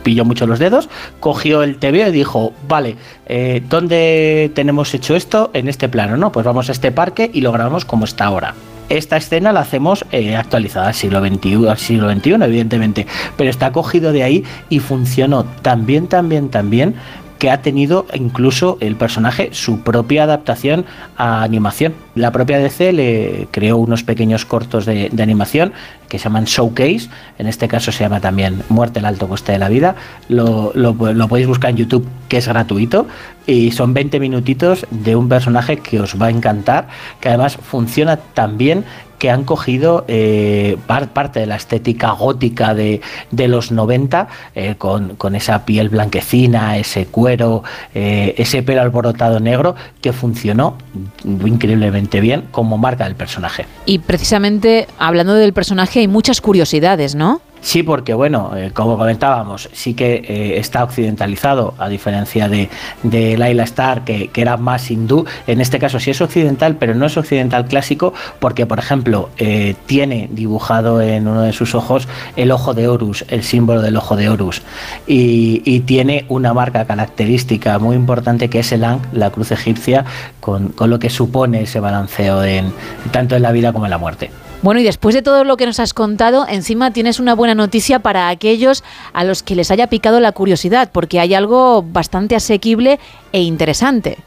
[0.03, 0.89] pilló mucho los dedos,
[1.19, 2.95] cogió el TVO y dijo, vale,
[3.27, 5.51] eh, ¿dónde tenemos hecho esto?
[5.53, 6.31] En este plano, ¿no?
[6.31, 8.55] Pues vamos a este parque y lo grabamos como está ahora
[8.97, 13.71] esta escena la hacemos eh, actualizada al siglo XXI, al siglo XXI, evidentemente, pero está
[13.71, 16.95] cogido de ahí y funcionó tan bien, tan bien, tan bien
[17.41, 20.85] que ha tenido incluso el personaje su propia adaptación
[21.17, 21.95] a animación.
[22.13, 25.73] La propia DC le creó unos pequeños cortos de, animación
[26.07, 29.57] que se llaman Showcase, en este caso se llama también Muerte al alto coste de
[29.57, 29.95] la vida,
[30.29, 33.07] lo, lo, lo podéis buscar en YouTube que es gratuito
[33.47, 36.89] y son 20 minutitos de un personaje que os va a encantar,
[37.19, 38.85] que además funciona tan bien
[39.21, 44.73] que han cogido eh, par, parte de la estética gótica de, de los 90, eh,
[44.79, 47.63] con, con, esa piel blanquecina, ese cuero,
[47.93, 50.75] eh, ese pelo alborotado negro, que funcionó
[51.23, 53.67] increíblemente bien como marca del personaje.
[53.85, 57.41] Y precisamente hablando del personaje hay muchas curiosidades, ¿no?
[57.61, 62.69] Sí, porque bueno, eh, como comentábamos, sí que eh, está occidentalizado, a diferencia de,
[63.03, 65.25] de Laila Star, que, era más hindú.
[65.45, 69.75] En este caso sí es occidental, pero no es occidental clásico, porque, por ejemplo, eh,
[69.85, 74.15] tiene dibujado en uno de sus ojos el ojo de Horus, el símbolo del ojo
[74.15, 74.63] de Horus.
[75.05, 80.05] Y, y tiene una marca característica muy importante que es el Ankh, la cruz egipcia,
[80.39, 82.73] con, con lo que supone ese balanceo en,
[83.11, 84.31] tanto en la vida como en la muerte.
[84.61, 87.99] Bueno, y después de todo lo que nos has contado, encima tienes una buena noticia
[87.99, 92.99] para aquellos a los que les haya picado la curiosidad, porque hay algo bastante asequible
[93.31, 94.19] e interesante.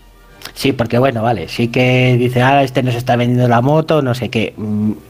[0.52, 4.14] Sí, porque bueno, vale, sí que dice, ah, este nos está vendiendo la moto, no
[4.14, 4.54] sé qué.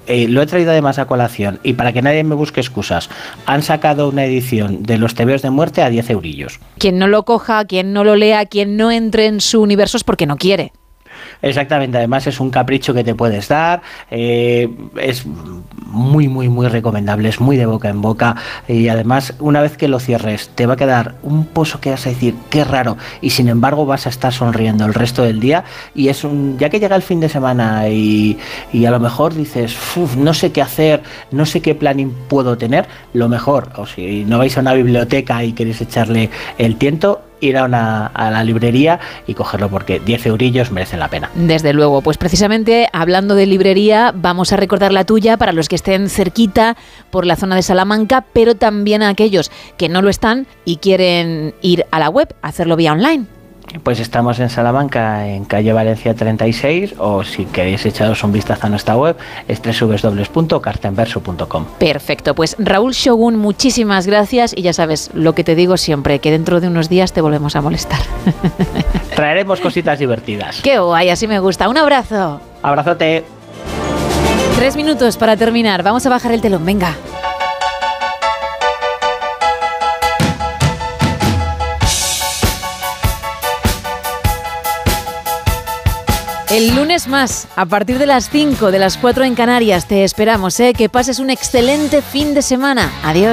[0.07, 3.09] Eh, lo he traído además a colación y para que nadie me busque excusas,
[3.47, 6.61] han sacado una edición de los tebeos de muerte a 10 eurillos.
[6.79, 10.05] Quien no lo coja, quien no lo lea, quien no entre en su universo es
[10.05, 10.73] porque no quiere.
[11.43, 14.69] Exactamente, además es un capricho que te puedes dar, eh,
[15.01, 19.77] es muy, muy, muy recomendable, es muy de boca en boca y además una vez
[19.77, 22.97] que lo cierres te va a quedar un pozo que vas a decir, qué raro,
[23.21, 25.65] y sin embargo vas a estar sonriendo el resto del día
[25.95, 28.39] y es un, ya que llega el fin de semana y,
[28.73, 29.77] y a lo mejor dices,
[30.17, 34.39] no sé qué hacer, no sé qué planning puedo tener, lo mejor, o si no
[34.39, 39.35] vais a una biblioteca y queréis echarle el tiento, ir a, una, la librería y
[39.35, 41.31] cogerlo porque 10 eurillos merecen la pena.
[41.35, 45.77] Desde luego, pues precisamente hablando de librería, vamos a recordar la tuya para los que
[45.77, 46.77] estén cerquita
[47.11, 51.55] por la zona de Salamanca, pero también a aquellos que no lo están y quieren
[51.63, 53.27] ir a la web, hacerlo vía online.
[53.83, 58.71] Pues estamos en Salamanca, en calle Valencia 36, o si queréis echaros un vistazo a
[58.71, 59.17] nuestra web,
[59.49, 61.65] es www.cartenverso.com.
[61.79, 66.31] Perfecto, pues Raúl Shogun, muchísimas gracias y ya sabes lo que te digo siempre, que
[66.31, 68.01] dentro de unos días te volvemos a molestar.
[69.15, 70.61] Traeremos cositas divertidas.
[70.63, 71.69] Qué guay, así me gusta.
[71.69, 72.41] Un abrazo.
[72.63, 73.25] Abrazote.
[74.57, 76.95] Tres minutos para terminar, vamos a bajar el telón, venga.
[86.55, 90.61] El lunes más, a partir de las 5, de las 4 en Canarias, te esperamos,
[90.61, 90.73] ¿eh?
[90.73, 92.93] Que pases un excelente fin de semana.
[93.03, 93.33] Adiós.